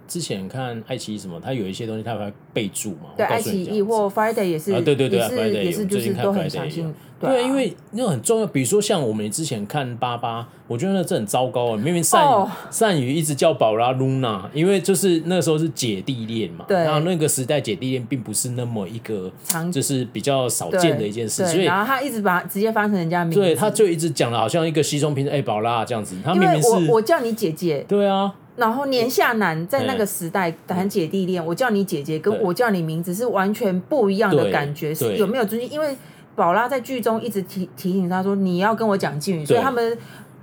[0.09, 6.83] 之前看爱奇艺什么，它有一些东西它会备注嘛，对，爱奇艺或 Friday 也是，对对对，也是也是就是都很详细。
[7.19, 11.75] 对，因为那种很重要，比如说像我们之前看八八，我觉得那这很糟糕啊！
[11.75, 19.29] 明明善宇善宇一直叫宝拉露娜，因为就是那时候是姐弟恋嘛，然后那个时代姐弟恋并不是那么一个，
[19.69, 35.69] 就是比较少见的一件事，所以然后他一直把直接翻成人家名字，对，他就一直讲了，好像一个稀松平常，哎，宝拉这样子，他明明是我我叫你姐姐，对啊，然后年下男在那个时代谈姐弟恋，我叫你姐姐，跟我叫你名字是完全不一样的感觉，是有没有尊敬？
[35.69, 35.95] 因为
[36.35, 39.97] 宝拉在剧中一直提提醒他说：“你要跟我讲敬语。”所以他们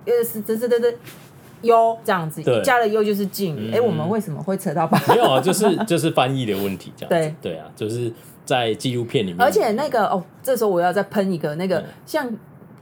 [0.04, 0.94] 呃是这这这这
[1.62, 3.72] 优这样子，加了优就是敬语。
[3.72, 5.00] 哎，我们为什么会扯到八？
[5.08, 8.12] 没有啊，就是就是翻译的问题，这样 对对啊，就是
[8.44, 9.40] 在纪录片里面。
[9.40, 12.28] 而且那个哦，这时候我要再喷一个那个，像《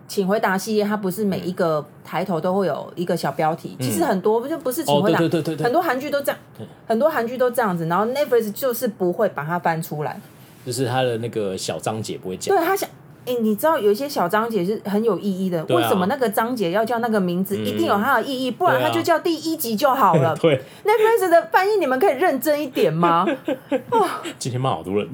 [0.06, 3.76] 请回答》系列，它不是每一个抬头都会有一个小标题。
[3.80, 5.18] 其实很多就不是《请回答》，
[5.64, 6.38] 很多韩剧都这样，
[6.86, 7.86] 很多韩剧都这样子。
[7.86, 10.20] 然后 Netflix 就是不会把它翻出来，
[10.64, 12.54] 就是它的那个小章节不会讲。
[12.54, 12.88] 对他想。
[13.26, 17.56] 哎、欸，你知道有一些小章节是很有意义的，啊、为什么那个章节要叫那个名字？
[17.56, 20.36] 嗯、一定有它的意义，不然它就叫第一集就好了。
[20.40, 23.26] 对，Netflix 的翻译你们可以认真一点吗？
[23.90, 24.06] 哦，
[24.38, 25.08] 今天骂好多人。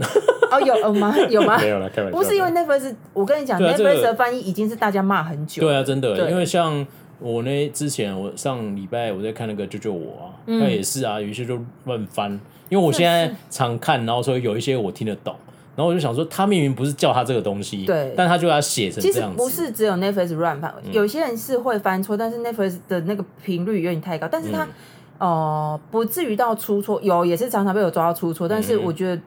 [0.50, 1.14] 哦，有吗？
[1.30, 1.58] 有吗？
[1.60, 2.18] 没有了，开玩笑。
[2.18, 5.62] 不是因为 Netflix，我跟你讲、啊、，Netflix 的翻译已经是大家骂很久。
[5.62, 6.84] 对啊，真的，因为像
[7.20, 12.32] 我那，之前我上礼拜我在看那个救救我啊，那、嗯、也是啊，有一些就乱翻，
[12.68, 15.32] 因为我现在常看，然后所以有一些我听得懂。
[15.80, 19.36] 然后我就想说，他明明不是叫他这个东西，对，但他就要写成这样子。
[19.38, 24.68] 其实不是只有 Netflix 乱翻，有些人是会翻错，但是 Netflix 的那个频率有点太高，但是他
[25.16, 29.22] 呃不至于到出错，有也是常常被我抓到出错，但是我觉得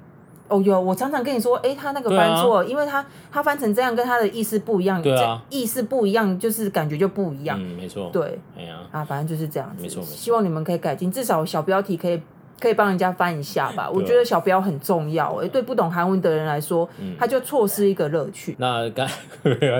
[0.48, 12.22] 哦有，我常常跟你说，哎，他那个翻错，因为他他翻成这样跟他的意思不一样，对啊，意思不一样，就是感觉就不一样，嗯，没错，对，哎呀，啊，反正就是这样子，没错，希望你们可以改进，至少小标题可以。
[12.60, 15.34] 可以帮人家翻一下吧，我觉得小标很重要。
[15.36, 16.88] 哎，对不懂韩文的人来说，
[17.20, 18.56] 他就错失一个乐趣。
[18.58, 19.06] 那刚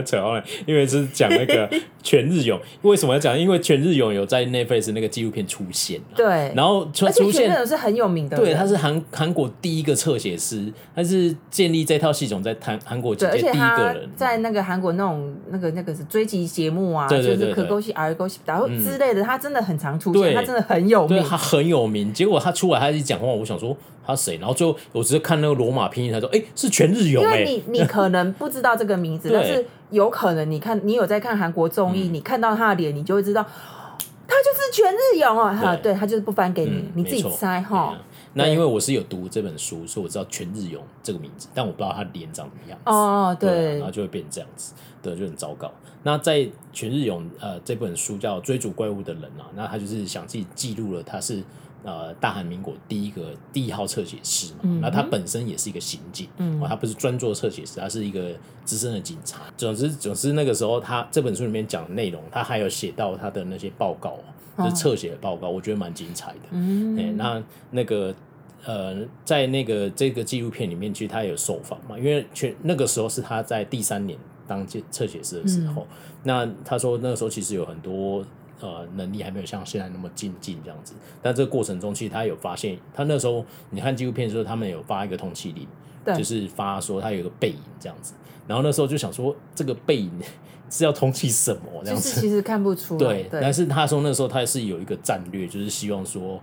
[0.06, 1.70] 扯到了， 因为是讲那个
[2.04, 3.40] 全日勇，为什么要讲？
[3.40, 6.02] 因为全日勇有在 Netflix 那个纪录片出现。
[6.14, 8.36] 对，然后出现，全日勇是很有名的。
[8.36, 22.12] 对，他是韩韩国第一个侧写师，他是建立这套系统在韩韩国界第一个人，在那个韩国那种那个那个是追击节目啊，就是可勾西、R 勾西，然后之类的，他真的很常出现，他真的很有名，他很有名。
[22.12, 22.63] 结果他出。
[22.72, 24.38] 他一讲话，我想说他谁？
[24.38, 35.56] 然后最后我直接看那个罗马拼音，他说：“哎，是全日勇。”因为你你可能不知道这个名字， 但是有可能你看你有在看韩国综艺，你看到他的脸，你就会知道他就是全日勇哦。
[35.56, 37.98] 哈，对他就是不翻给你，你自己猜哈。
[38.34, 42.84] 那因为我是有读这本书，所以我知道全日勇这个名字，但我不知道他脸长什么样子。
[42.86, 45.72] 哦，对，然后就会变成这样子，对，就很糟糕。
[46.02, 51.44] 那在全日勇呃这本书叫《追逐怪物的人》啊，那他就是想自己记录了他是。
[51.84, 58.32] 呃，大韩民国第一个第一号侧写师嘛，那、嗯、他本身也是一个刑警，嗯，他不是专做侧写师，他是一个
[58.64, 59.42] 资深的警察。
[59.58, 64.18] 总之，总之那个时候，他这本书里面讲的内容，他还有写到他的那些报告，
[64.60, 66.40] 就是侧写的报告，哦、我觉得蛮精彩的。
[66.52, 68.16] 嗯，欸、那那个
[68.64, 74.18] 呃，在那个这个纪录片里面，其实他有受访嘛，因为全那个时候是他在第三年
[74.48, 75.88] 当侧写师的时候，嗯、
[76.24, 78.26] 那他说那个时候其实有很多。
[78.64, 85.68] 呃，能力还没有像现在那么精进这样子，但这个过程中，其实他有发现，他那时候你看纪录片的时候，他们有发一个通缉令，
[86.06, 88.14] 对就是发说他有一个背影这样子，
[88.48, 90.10] 然后那时候就想说，这个背影
[90.72, 92.22] 是要通缉什么这样子？
[92.22, 93.28] 其实看不出对。
[93.30, 96.42] 但是他说那时候他是有一个战略，就是希望说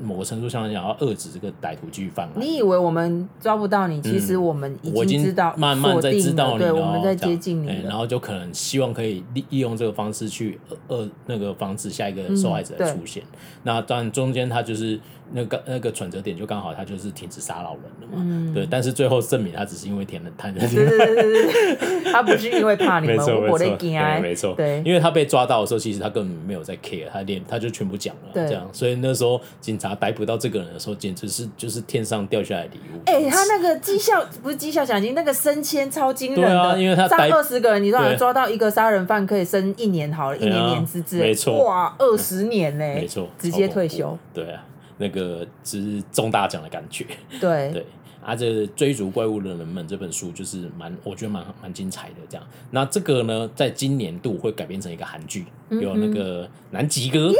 [0.00, 2.32] 某个程度上来讲要遏制这个歹徒继续犯案。
[2.36, 10.58] 你以为我们抓不到你，其实我们已经知道，慢慢在知道你，对，我们在接近你，然后就可能希望可以利利用这个方式去
[10.88, 13.22] 呃那个防止下一个受害者的出现。
[13.62, 14.98] 那当然中间他就是。
[15.32, 33.00] 那个那个转折点就刚好他就是停止杀老人了嘛，嗯、对，但是最后证明他只是因为填了 贪的，对对对对，他不是因为怕你们， 没错没错，没错，对，因为他被抓到的时候，其实他根本没有在 care，他连他就全部讲了，对这样，所以那时候警察逮捕到这个人的时候，简直是就是天上掉下来的礼物。
[33.06, 44.64] 哎、欸，他那个绩效不是绩效奖金，那个升迁超惊人的，对啊，因为他杀二十个人，你知道抓到一个杀人犯可以升一年好了，一年年资制，没错，哇，二十年呢，没错，直接退休，对啊。
[45.00, 47.06] 那个只是中大奖的感觉，
[47.40, 47.86] 对对，
[48.22, 52.46] 啊，这追逐怪物的人们这本书就是蛮，我觉得蛮蛮精彩的这样。
[52.70, 57.32] 那这个呢，在今年度会改编成一个韩剧，嗯、有那个南极哥，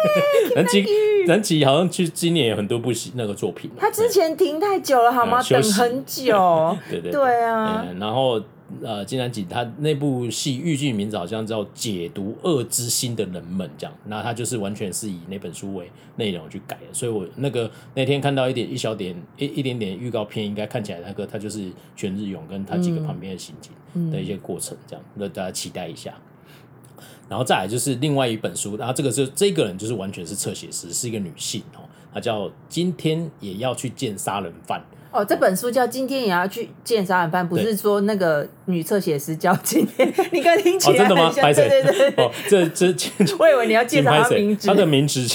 [0.54, 0.84] 南极
[1.26, 5.40] 南极好像去今年有很多部戏那个作品，他之前停太久了好吗？
[5.40, 8.40] 嗯、等很久， 对对对啊、嗯，然后。
[8.82, 26.12] 呃，金南吉他那部戏预计名字好像叫《解读恶之心的人们》这样，那他就是完全是以那本书为内容去改的，所以我那个那天看到一点一小点一一点点预告片，应该看起来那个他就是全日勇跟他几个旁边的刑警的一些过程这样，那、大家期待一下。
[27.28, 34.84] 然后再来就是另外一本书，然后这个是这个人就是完全是侧写师，是一个女性哦，她叫今天也要去见杀人犯。
[35.16, 41.32] 哦，这本书叫《今天也要去见杀人犯》，不是说那个女侧写师叫今天， 你刚听起来，哦、真的吗？
[41.34, 42.94] 对对对，哦，这这，
[43.38, 45.26] 我以为你要介绍他名字，他的名字，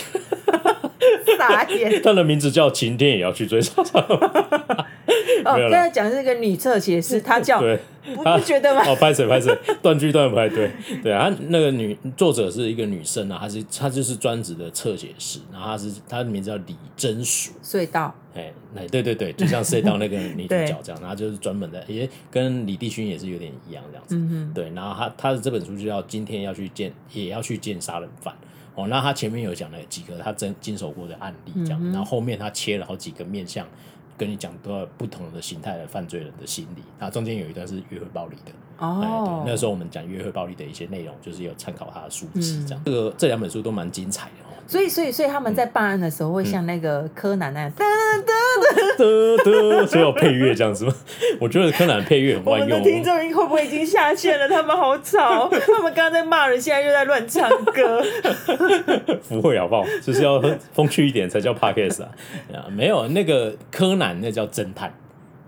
[1.35, 4.85] 傻眼，他的名字叫晴天也要去追杀人犯。
[5.45, 7.59] 哦，刚才讲的是一个女侧写师， 她叫。
[7.59, 7.79] 对
[8.15, 8.81] 不不觉得吗？
[8.87, 10.71] 哦，拍谁拍谁，断句断不太对。
[11.03, 17.51] 对啊，那个女作者是一个女生啊，她是她就是专职的侧写师，然后她是她的名字叫李贞淑。
[17.63, 18.11] 隧道。
[18.33, 24.15] 哎，那对对对，就像隧道那个女主角这样，然后就是专门的，也跟李帝勋也是有点一样这样子。
[24.15, 24.51] 嗯哼。
[24.55, 28.33] 对，然后她她的这本书就叫今天要去见，也要去见杀人犯。
[28.73, 33.67] 哦，那她前面有讲了几个她真经手过的案例这样，然后后面她切了好几个面向。
[34.21, 39.43] 跟你讲多不同的形态的犯罪人的心理，那中间有一段是约会暴力的哦、oh.
[39.43, 42.83] 对，那时候我们讲约会暴力的一些内容，就是有参考他的书籍这样。
[42.83, 44.50] 嗯、这个这两本书都蛮精彩的哦。
[44.71, 48.33] 所以，所以，所以他们在办案的时候会像那个柯南那样，哒哒
[48.95, 49.03] 哒
[49.43, 50.95] 哒， 所以有配乐这样子吗？
[51.41, 52.69] 我觉得柯南配乐很万用。
[52.69, 54.47] 我们的听众会不会已经下线了？
[54.47, 58.01] 他们好吵，他们刚刚在骂人，现在又在乱唱歌。
[59.27, 59.85] 不会好不好？
[60.01, 62.09] 就是要风趣一点才叫 podcast 啊。
[62.69, 64.93] 没有那个柯南，那叫侦探，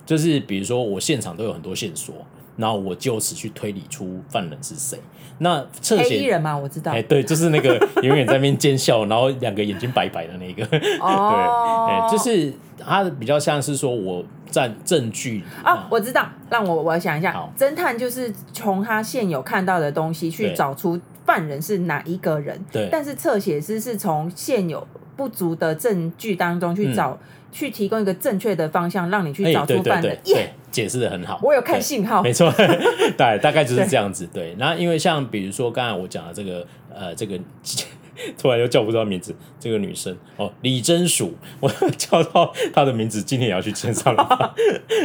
[0.06, 2.14] 就是比如说我现场都有很多线索。
[2.56, 5.00] 然后我就此去推理出犯人是谁。
[5.40, 6.92] 那侧写人嘛，我知道。
[6.92, 10.64] 哎，对，就是那个永远在那边奸笑，然后两个眼睛白白的那个。
[11.00, 11.88] 哦。
[11.90, 15.44] 对，哎，就是他比较像是说我占证据。
[15.66, 16.28] 哦，我知道。
[16.52, 22.64] 让我我想一下，侦探就是从他现有看到的东西去找出犯人是哪一个人。
[22.72, 22.88] 对。
[22.92, 24.88] 但是侧写师是从现有
[25.18, 27.18] 不足的证据当中去找，
[27.52, 30.16] 去提供一个正确的方向，让你去找出犯人。
[30.26, 30.54] 耶。
[30.74, 32.52] 解释的很好，我有看信号，没错，
[33.16, 34.28] 大大概就是这样子。
[34.34, 37.40] 对，那因为像比如说刚才我讲的这个，呃，这个
[38.38, 44.56] 突然又叫不到名字，这个女生哦，李真淑， 我叫到她的名字，今天也要去见上了。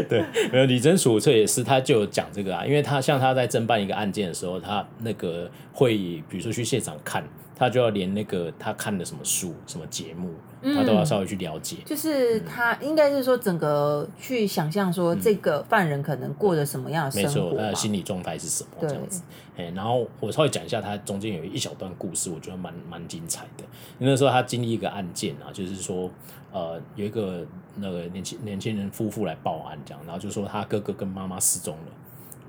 [0.09, 5.95] 对，没有李真淑这也是她就有讲这个啊，因为她像她在侦办一个案件的时候，她那个会
[6.29, 7.23] 比如说去现场看。
[7.59, 10.31] 他就要连那个他看的什么书、什么节目，
[10.63, 11.79] 他都要稍微去了解。
[11.85, 19.23] 就是他应该是说整个去想象说这个犯人可能过着什么样的生活，没错，他的心理状态是什么这样子。
[19.57, 23.65] 哎，然后我稍微讲一下他中间有一小段故事，我觉得蛮蛮精彩的。
[23.99, 26.09] 因为那时候他经历一个案件啊，就是说
[26.53, 27.45] 呃有一个
[27.75, 31.93] 那个年轻年轻人夫妇来报案，这样，然后就说他哥哥跟妈妈失踪了。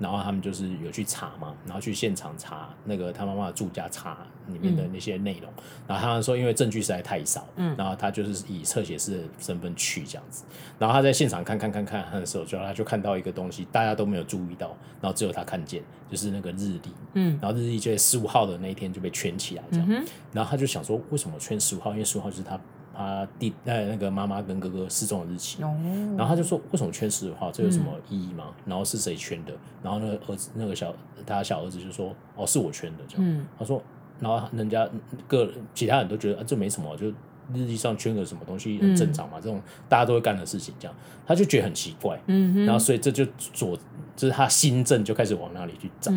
[0.00, 5.50] 然后他们就是有去查嘛，然后去现场查那个他妈妈的住家，查里面的那些内容。
[5.58, 10.44] 嗯、然后他们说，因为证据实在太少，嗯，然后他就是以侧写师的身份去这样子。
[10.78, 14.68] 然后他在现场看看看看看的时候，就他就看到一个东西，大家都没有注意到，
[15.00, 19.86] 然后只有他看见，就是那个日历，嗯，然后日历就在十五号的那一天就被圈起来这样。
[19.88, 21.92] 嗯、然后他就想说，为什么圈十五号？
[21.92, 22.58] 因为十五号就是他。
[23.00, 27.50] 他弟呃那个妈妈跟哥哥失踪的日期，然后他就说，为什么圈十五号？
[27.50, 28.48] 这有什么意义吗？
[28.66, 29.54] 然后是谁圈的？
[29.82, 30.94] 然后那个儿子那个小
[31.26, 33.46] 他小儿子就说哦是我圈的这样。
[33.58, 33.82] 他说，
[34.18, 34.86] 然后人家
[35.26, 37.06] 个其他人都觉得啊这没什么，就
[37.54, 39.58] 日记上圈个什么东西很正常嘛，这种
[39.88, 40.94] 大家都会干的事情这样。
[41.26, 43.78] 他就觉得很奇怪，然后所以这就左
[44.14, 46.12] 就是他心证就开始往那里去找，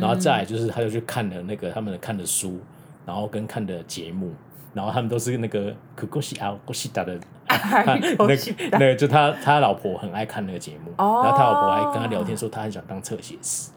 [0.00, 2.58] 然后再来就是他就去看了那个他们看的书，
[3.04, 4.32] 然后跟看的节目。
[4.74, 7.18] 然后他们都是那个可可西啊，可西达的，
[7.48, 8.36] 那个
[8.72, 13.70] 那个就他他老婆很爱看那个节目，然后他老婆还跟他聊天说他很想当侧写师，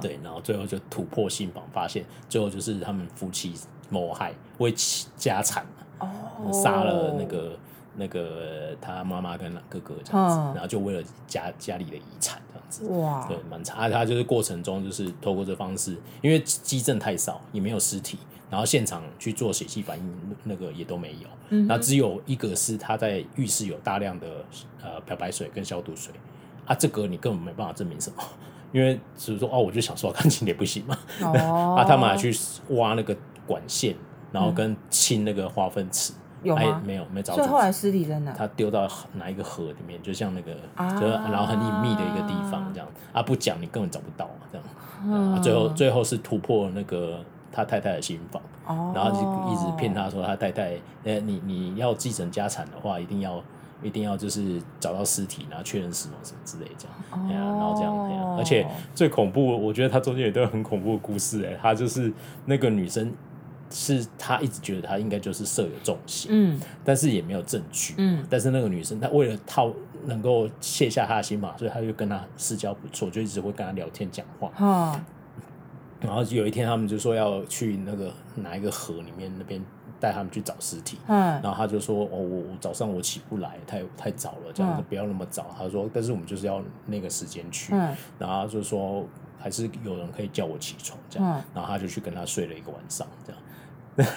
[0.00, 3.54] 对，然后最后就突破信访，发现最后就是他们夫妻
[3.88, 5.64] 谋害为其家产，
[6.52, 7.58] 杀了那个。
[8.00, 13.90] 那个他妈妈跟哥哥这样子，然后就为了家家里的遗产这样子，哇，对，蛮惨。
[13.90, 18.16] 他就是过程中就是透过这方式，因为基证太少，也没有尸体，
[18.50, 21.28] 然后现场去做血气反应，那个也都没有。
[21.50, 24.26] 嗯，那只有一个是他在浴室有大量的
[24.82, 26.12] 呃漂白水跟消毒水，
[26.66, 28.22] 啊，这个你根本没办法证明什么，
[28.72, 30.98] 因为只是说哦，我就想说干净点不行嘛。
[31.22, 32.34] 哦，啊，他们还去
[32.70, 33.94] 挖那个管线，
[34.32, 36.12] 然后跟清那个化粪池。
[36.44, 37.34] 有没有，没找。
[37.34, 38.30] 所以后来尸体在哪？
[38.32, 40.00] 他丢到哪一个河里面？
[40.00, 44.66] 就像那个，啊、就然后很隐秘的一个地方，这样啊，不讲你根本找不到这样。
[45.04, 53.42] 嗯、啊，最后最后是突破那个他太太的心防，哦、然后就一直骗他说他太太，呃，你你要继承家产的话，一定要
[53.82, 56.96] 一定要就是找到尸体，然后确认死亡什么之类这样。
[57.10, 62.12] 哦、然后这样这样，而且最恐怖，我觉得他中间有一段很恐怖的故事，哎，他就是
[62.46, 63.12] 那个女生。
[63.70, 69.70] 是他一直觉得他应该就是设有重刑，嗯，但是也没有证据，嗯，但是那个女生她为了套
[70.06, 74.98] 能够卸下他的心嘛，所以他就跟他私交不错，就一直会跟他聊天讲话，哦，
[76.00, 79.60] 然后有一天他们就说要去那个哪一个河里面那边
[80.00, 89.04] 带他们去找尸体，嗯，然后他就说哦，我早上我起不来，太太早了，这样子不要那么早，他说但是我们就是要那个时间去，嗯，然后就说
[89.38, 94.12] 还是有人可以叫我起床这样，然后他就去跟他睡了一个晚上这样。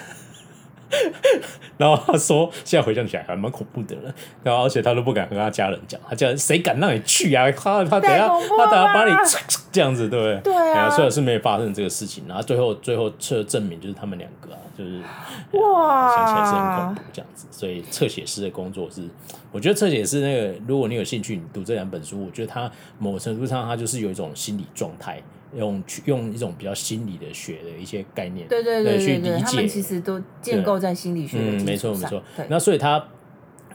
[1.78, 4.14] 然后他说，现在回想起来还蛮恐怖的了。
[4.42, 7.50] 然后而且他都不敢和他家人讲，他家人谁敢让你去啊？
[7.52, 9.12] 他他等下他等下把你
[9.70, 10.52] 这样子，对不对？
[10.52, 10.88] 对啊。
[10.90, 15.00] 虽然是没有发生这个事情，然后最后最后测证明就是他们两个啊，就是
[15.58, 17.46] 哇，想起来是很恐怖这样子。
[17.50, 19.02] 所以侧写师的工作是，
[19.50, 25.20] 我觉得侧写师那个，如果你有兴趣，你读这两本书，我觉得他某程度上他就是有一种心理状态。
[25.54, 31.62] 用去用一种比较心理的学的一些概念，对对对，对，去理解，他们其实都建构在心理学的基础上。
[31.62, 32.22] 嗯，没错没错。
[32.48, 33.04] 那所以他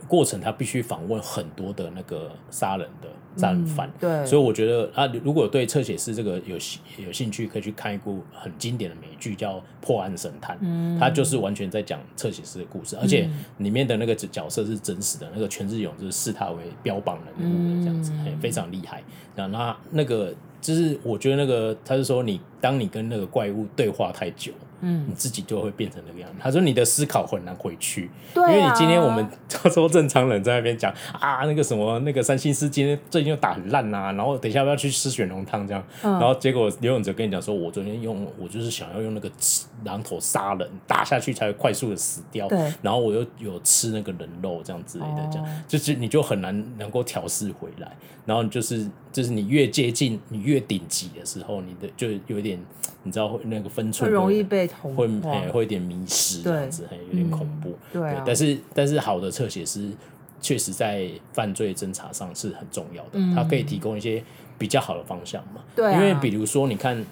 [0.08, 3.08] 过程他必须访问很多的那个杀人的
[3.38, 4.26] 战犯，嗯，对。
[4.26, 6.58] 所以我觉得啊，如果对侧写师这个有
[6.98, 13.30] 有兴趣，可以去看一部很经典的美剧叫《破案神探》，嗯，他就是完全在讲侧写师的故事，而且
[13.60, 19.04] 里面的那个角色是真实的，那个权志勇就是视他为标榜人物的这样子，嗯，非常厉害。
[19.36, 20.34] 然后那那个。
[20.60, 24.52] 就是我觉得那个，他是说你，当你跟那个怪物对话太久。
[24.82, 26.36] 嗯，你自己就会变成那个样子。
[26.40, 39.30] 他说你的思考很难回去，对啊，因为你今天我们 他说正常人在那边讲啊，那个什么那个三星师今天最近又打很烂啊，然后等一下要不要去吃雪浓汤这样，嗯、然后结果刘永哲跟你讲说，我昨天用我就是想要用那个
[39.84, 47.92] 榔头杀人，打下去才会快速的死掉，对，然后我又有吃那个人肉这样之类的，这样、哦、就是你就很难能够调试回来，
[48.26, 52.60] 然后就是就是你越接近你越顶级的时候，你的就有点
[53.04, 54.67] 你知道那个分寸容易被。
[54.96, 57.78] 会诶，会有点迷失这样子，有点恐怖。
[57.92, 59.92] 对，但是但是好的侧写师
[60.42, 64.24] 确实在犯罪侦查上是很重要的，他可以提供一些
[64.58, 65.62] 比较好的方向嘛。
[65.76, 67.04] 对，因为比如说你看，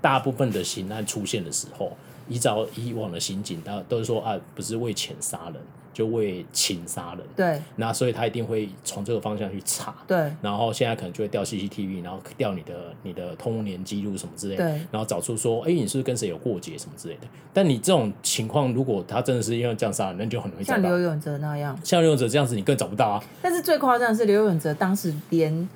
[0.00, 1.96] 大部分的刑案出现的时候，
[2.28, 5.56] 依照以往的刑警，他都是说啊，不是为钱杀人。
[5.92, 17.26] 就为情杀人，对，那所以他一定会从这个方向去查，对，然后现在可能就会调 CCTV，然后调你的你的通联记录什么之类的，对，然后找出说，哎，你是不是跟谁有过节什么之类的？
[17.52, 20.82] 但你这种情况，如果他真的是因为这样杀人，那就很容易找到。
[20.82, 23.22] 像刘永哲那样，像刘永哲这样子，你更找不到啊。
[23.42, 25.68] 但是最夸张的是，刘永哲当时连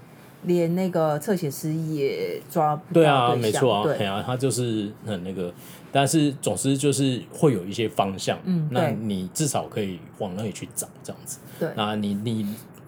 [0.44, 3.02] 连那个侧写师也抓不到对。
[3.02, 5.52] 对啊，没错啊，对啊，他就是很那个。
[5.92, 12.46] 但是总之就是会有一些方向，嗯，那你至少可以往那里去找这样子，对，那你你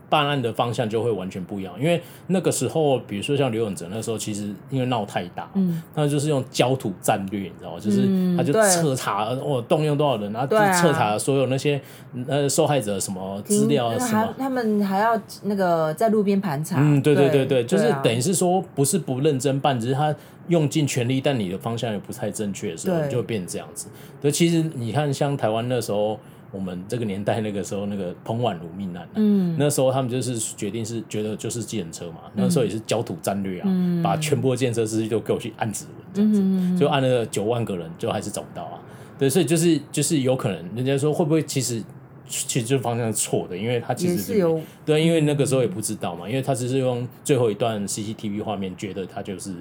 [0.08, 7.80] 办案的方向就会完全不一样，因为那个时候，比如说像刘永哲那时候，其实因为闹太大，嗯，他就是用焦土战略，你知道吗？
[7.80, 11.80] 就是他就彻查，哦，动用多少人，然后就彻查所有那些
[12.26, 20.14] 呃受害者什么资料什么，他们还要那个在路边盘查，嗯，对对对对，就是等于是说不是不认真办，只是他。
[20.48, 23.86] 用尽全力，但你的方向也不太正确的时候，对就会变成这样子。
[24.18, 26.18] 对，其实你看，像台湾那时候，
[26.50, 38.80] 我们这个年代那个时候，那个彭婉如命案，嗯，那时候他们就是决定是觉得就是计程车嘛，嗯、那时候也是焦土战略啊，嗯、把全部的计程车司机都给我去按指纹，这样子，嗯、就按了九万个人，就还是找不到啊。
[39.18, 41.82] 对，所以就是就是有可能，人家说会不会其实
[42.26, 49.52] 其实这方向是错的，因为他其实是，是有对，因为那个时候也不知道嘛，因为他只是用最后一段 CCTV 画面觉得他就是。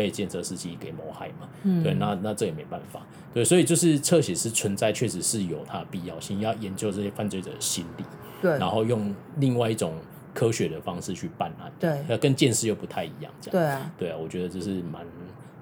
[0.00, 1.48] 被建设司机给谋害嘛。
[1.64, 3.00] 嗯、对，那那这也没办法。
[3.34, 8.04] 对，所以就是侧写师存在，确实是有它的必要性，要研究这些犯罪者的心理，
[8.40, 9.94] 对，然后用另外一种
[10.34, 15.06] 科学的方式去办案，对，跟鉴识又不太一样，这样，对啊，对啊，我觉得这是蛮，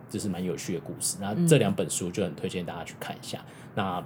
[0.09, 1.19] 这是蛮有趣的故事。
[1.21, 3.39] 那这两本书就很推荐大家去看一下。
[3.39, 4.05] 嗯、那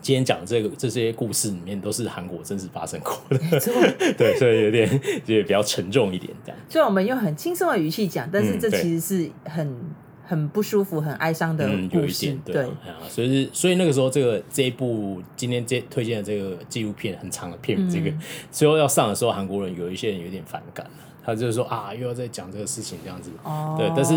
[0.00, 3.72] 今天讲的这个这些故事里面，都是韩国真实发生过的，错。
[4.18, 4.88] 对，所以有点
[5.24, 6.58] 就比较沉重一点，这样。
[6.68, 9.66] 所以我们用很轻松的语气讲，但是这其实是很。
[9.66, 9.94] 嗯
[10.30, 12.62] 很不舒服、很哀伤的故事，嗯、有一点对，对。
[12.62, 18.12] 啊，所以所以那个时候，这个这一部今天这推荐的这个纪录片很长的片，嗯、这个
[18.48, 20.88] 最后要上的时候，韩国人有一些人有点反感，
[21.24, 24.14] 他就是说啊，又要再讲这个事情这样子，哦、对，但是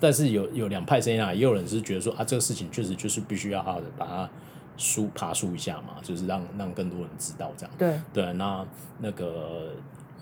[0.00, 4.28] 但是有有两派声音啊，也有人是觉得说啊，这个事情确实就是必须要好好的把它
[4.76, 8.66] 梳爬梳一下嘛，就是让让更多人知道这样，对对，那
[9.00, 9.72] 那个。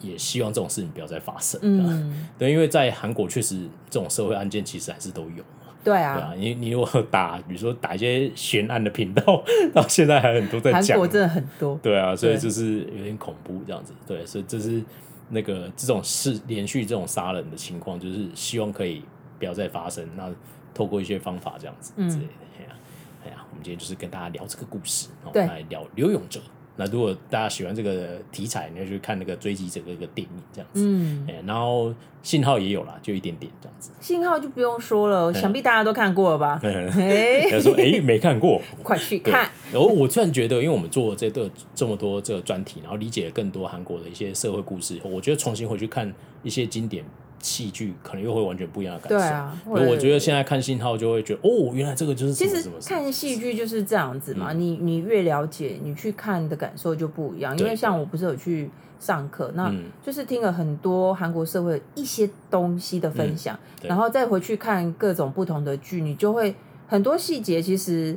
[0.02, 1.58] 也希望这种事情不要再发生。
[1.62, 5.42] 嗯， 对，因为在韩国确实这种社会案件其实还是都有。
[5.82, 10.82] 对啊，对啊，你你如果打，比如说打一些悬案的频道， 到现在还很多在讲。
[10.88, 11.80] 韩国真的很多。
[11.82, 13.94] 对啊，所以就是有点恐怖这样子。
[14.06, 14.84] 对，所以这是
[15.30, 19.02] 那个这种事连续这种杀人的情况，就是希望可以
[19.38, 20.08] 不要再发生。
[20.16, 20.32] 那
[20.74, 22.32] 透过一些方法这样子之类的。
[22.58, 22.76] 哎呀，
[23.24, 26.40] 哎呀，我们今天就是跟大家聊这个故事，然后来聊刘永哲。
[26.78, 33.92] 那如果大家喜欢这个题材，你要去看那个《追击者》这个电影这样子，嗯，然后信号也有啦，就一点点这样子。
[33.98, 36.60] 信号就不用说了，想必大家都看过了吧？
[36.60, 46.12] 他说：“哎，没看过，快去看。”然后我突然觉得，因为我们做这个这么多这个专题，然后理解了更多韩国的一些社会故事我觉得重新回去看
[46.42, 47.02] 一些经典。
[47.40, 49.18] 戏剧可能又会完全不一样的感受。
[49.18, 52.32] 对啊，我觉得现在看信号就会觉得哦，原来这个就是。
[52.32, 57.56] 其实看戏剧就是这样子嘛，你你越了解，你去看的感受就不一样。
[57.58, 58.68] 因为像我不是有去
[58.98, 59.72] 上课，那
[60.04, 66.54] 就是听了很多韩国社会一些东西的分享，然后再回去看各种不同的剧，你就会
[66.88, 68.16] 很多细节其实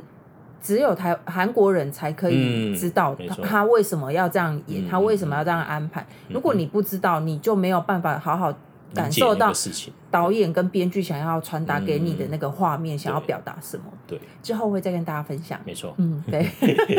[0.60, 6.04] 只有台韩国人才可以知道他为什么要这样演，他为什么要这样安排。
[6.28, 8.52] 如果你不知道，你就没有办法好好。
[8.94, 9.52] 感受到
[10.10, 13.84] 导演跟编剧想要传达给你的那个画面，想要表达什么？
[14.06, 15.58] 对，之后会再跟大家分享。
[15.64, 16.46] 没错，嗯，对，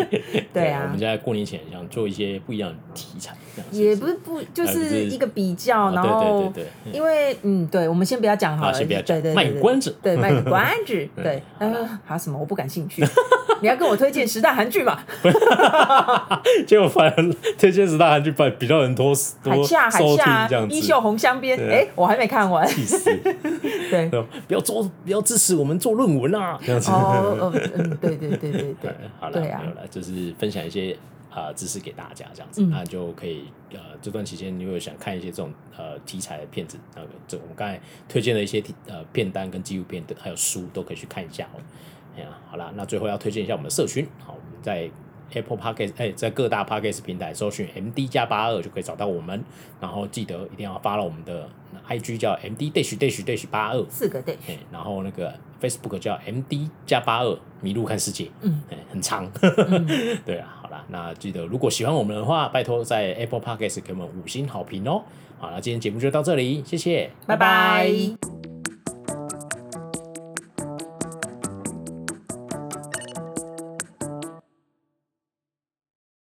[0.54, 0.84] 对啊。
[0.86, 3.36] 我们在过年前想做一些不一样的题材，
[3.72, 11.44] 也不是不就是一个比较，然后对对对，因为嗯，对，我们先不要讲好了，先不要讲，对对，卖个关子，对， 卖个关子，对。
[11.60, 12.40] 呃，还有什么？
[12.40, 13.04] 我不感兴趣。
[13.62, 14.98] 你要跟我推荐十大韩剧嘛？
[16.66, 20.74] 结果反而推荐十大韩剧，比比较人多多收听这样子。
[20.76, 22.66] 衣袖红镶边，哎，我还没看完。
[22.68, 23.01] 气死！
[23.90, 24.10] 对，
[24.48, 26.60] 不要做，不要支持我们做论文啊！
[26.64, 26.90] 这样子。
[26.94, 28.96] 哦，嗯，对对对对对。
[29.20, 30.98] 好了，没有了，就是分享一些
[31.30, 41.60] 啊知识给大家，这样子，那就可以呃这段期间，你如果想看一些这种呃题材的片子，那个这我们刚才推荐的一些呃片单跟纪录片的还有书，都可以去看一下哦。
[42.18, 44.06] 哎呀，好啦，那最后要推荐一下我们的社群。
[44.26, 44.90] 好，我们在
[45.34, 49.44] Apple Podcast，哎，在各大 Podcast 平台搜寻 MD 加八二就可以找到我们。
[49.80, 51.48] 然后记得一定要 follow 我们的
[51.88, 54.36] IG 叫 MD dash dash dash 八二四个 dash。
[54.72, 58.30] 然后那个 Facebook 叫 MD 加八二迷路看世界。
[58.42, 58.62] 嗯，
[58.92, 59.30] 很长。
[59.42, 59.88] 嗯、
[60.26, 65.04] 对啊，好啦，那记得如果喜欢我们的话，拜托在 Apple Podcast 给我们五星好评哦。
[65.40, 68.51] 好了，今天节目就到这里，谢谢，拜拜。